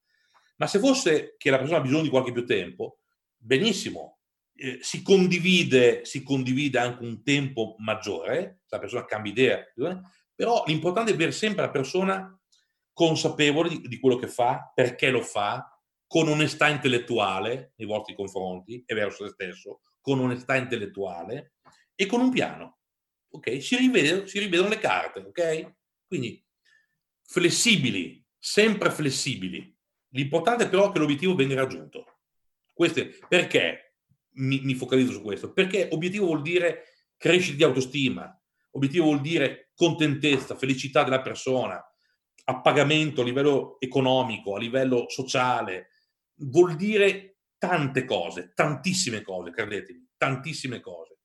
[0.57, 3.01] Ma se fosse che la persona ha bisogno di qualche più tempo,
[3.37, 4.19] benissimo,
[4.55, 10.01] eh, si, condivide, si condivide anche un tempo maggiore, la persona cambia idea, eh,
[10.35, 12.39] però l'importante è avere sempre la persona
[12.93, 15.70] consapevole di, di quello che fa, perché lo fa,
[16.11, 21.53] con onestà intellettuale nei vostri confronti e verso se stesso, con onestà intellettuale
[21.95, 22.79] e con un piano.
[23.29, 23.63] Ok?
[23.63, 25.75] Si, rivedono, si rivedono le carte, ok?
[26.09, 26.45] Quindi
[27.23, 29.73] flessibili, sempre flessibili.
[30.09, 32.19] L'importante però è che l'obiettivo venga raggiunto.
[32.73, 33.91] Questo perché?
[34.33, 36.85] mi, mi focalizzo su questo, perché obiettivo vuol dire
[37.17, 38.39] crescita di autostima,
[38.73, 41.83] obiettivo vuol dire contentezza, felicità della persona,
[42.45, 45.89] appagamento a livello economico, a livello sociale,
[46.41, 51.19] vuol dire tante cose, tantissime cose, credetemi, tantissime cose.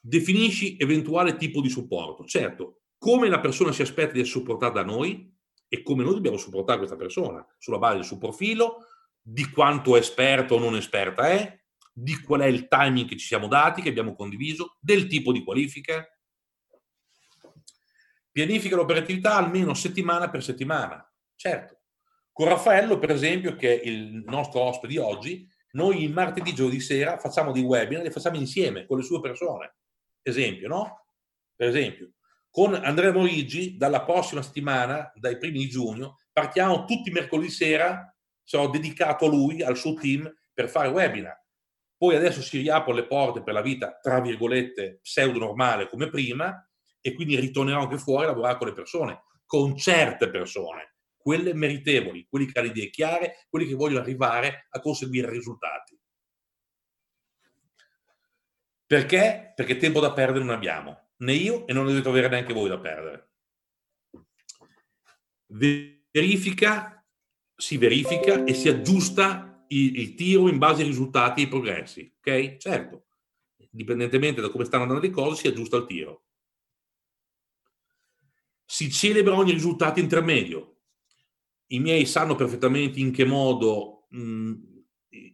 [0.00, 2.24] Definisci eventuale tipo di supporto.
[2.24, 5.32] Certo, come la persona si aspetta di essere supportata da noi
[5.68, 8.86] e come noi dobbiamo supportare questa persona sulla base del suo profilo,
[9.20, 11.60] di quanto esperto o non esperta è,
[11.92, 15.42] di qual è il timing che ci siamo dati, che abbiamo condiviso, del tipo di
[15.42, 16.06] qualifica.
[18.30, 21.10] Pianifica l'operatività almeno settimana per settimana.
[21.34, 21.75] Certo.
[22.36, 26.80] Con Raffaello, per esempio, che è il nostro ospite di oggi, noi il martedì, giovedì
[26.80, 29.76] sera, facciamo dei webinar, li facciamo insieme con le sue persone.
[30.20, 31.06] Esempio, no?
[31.54, 32.10] Per esempio,
[32.50, 38.68] con Andrea Morigi, dalla prossima settimana, dai primi di giugno, partiamo tutti mercoledì sera sono
[38.68, 41.42] dedicato a lui, al suo team, per fare webinar.
[41.96, 46.68] poi adesso si riaprono le porte per la vita, tra virgolette, pseudo normale come prima,
[47.00, 50.95] e quindi ritornerò anche fuori a lavorare con le persone, con certe persone,
[51.26, 55.98] quelle meritevoli, quelli che hanno idee chiare, quelli che vogliono arrivare a conseguire risultati.
[58.86, 59.52] Perché?
[59.56, 62.78] Perché tempo da perdere non abbiamo, né io e non dovete avere neanche voi da
[62.78, 63.30] perdere.
[65.48, 67.04] Verifica,
[67.56, 72.14] si verifica e si aggiusta il, il tiro in base ai risultati e ai progressi,
[72.18, 72.56] ok?
[72.56, 73.06] Certo,
[73.72, 76.26] indipendentemente da come stanno andando le cose, si aggiusta il tiro.
[78.64, 80.75] Si celebra ogni risultato intermedio.
[81.68, 84.52] I miei sanno perfettamente in che modo mh,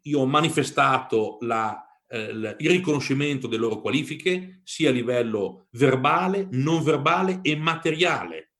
[0.02, 2.28] io ho manifestato la eh,
[2.58, 8.52] il riconoscimento delle loro qualifiche sia a livello verbale, non verbale e materiale.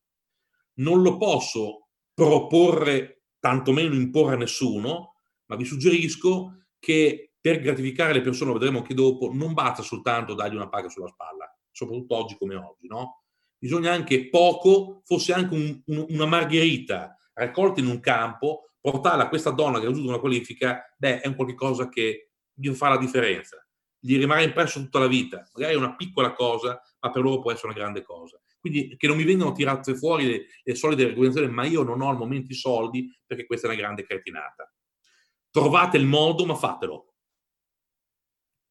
[0.77, 5.13] Non lo posso proporre, tantomeno imporre a nessuno,
[5.45, 10.33] ma vi suggerisco che per gratificare le persone, lo vedremo anche dopo, non basta soltanto
[10.33, 13.23] dargli una paga sulla spalla, soprattutto oggi come oggi, no?
[13.57, 19.29] Bisogna anche poco, fosse anche un, un, una margherita raccolta in un campo, portarla a
[19.29, 22.89] questa donna che ha raggiunto una qualifica, beh, è un qualche cosa che gli fa
[22.89, 23.65] la differenza.
[23.99, 25.47] Gli rimarrà impresso tutta la vita.
[25.53, 28.39] Magari è una piccola cosa, ma per loro può essere una grande cosa.
[28.59, 32.09] Quindi che non mi vengano tirate fuori le, le solide organizzazioni, ma io non ho
[32.09, 34.71] al momento i soldi perché questa è una grande cretinata.
[35.49, 37.12] Trovate il modo, ma fatelo.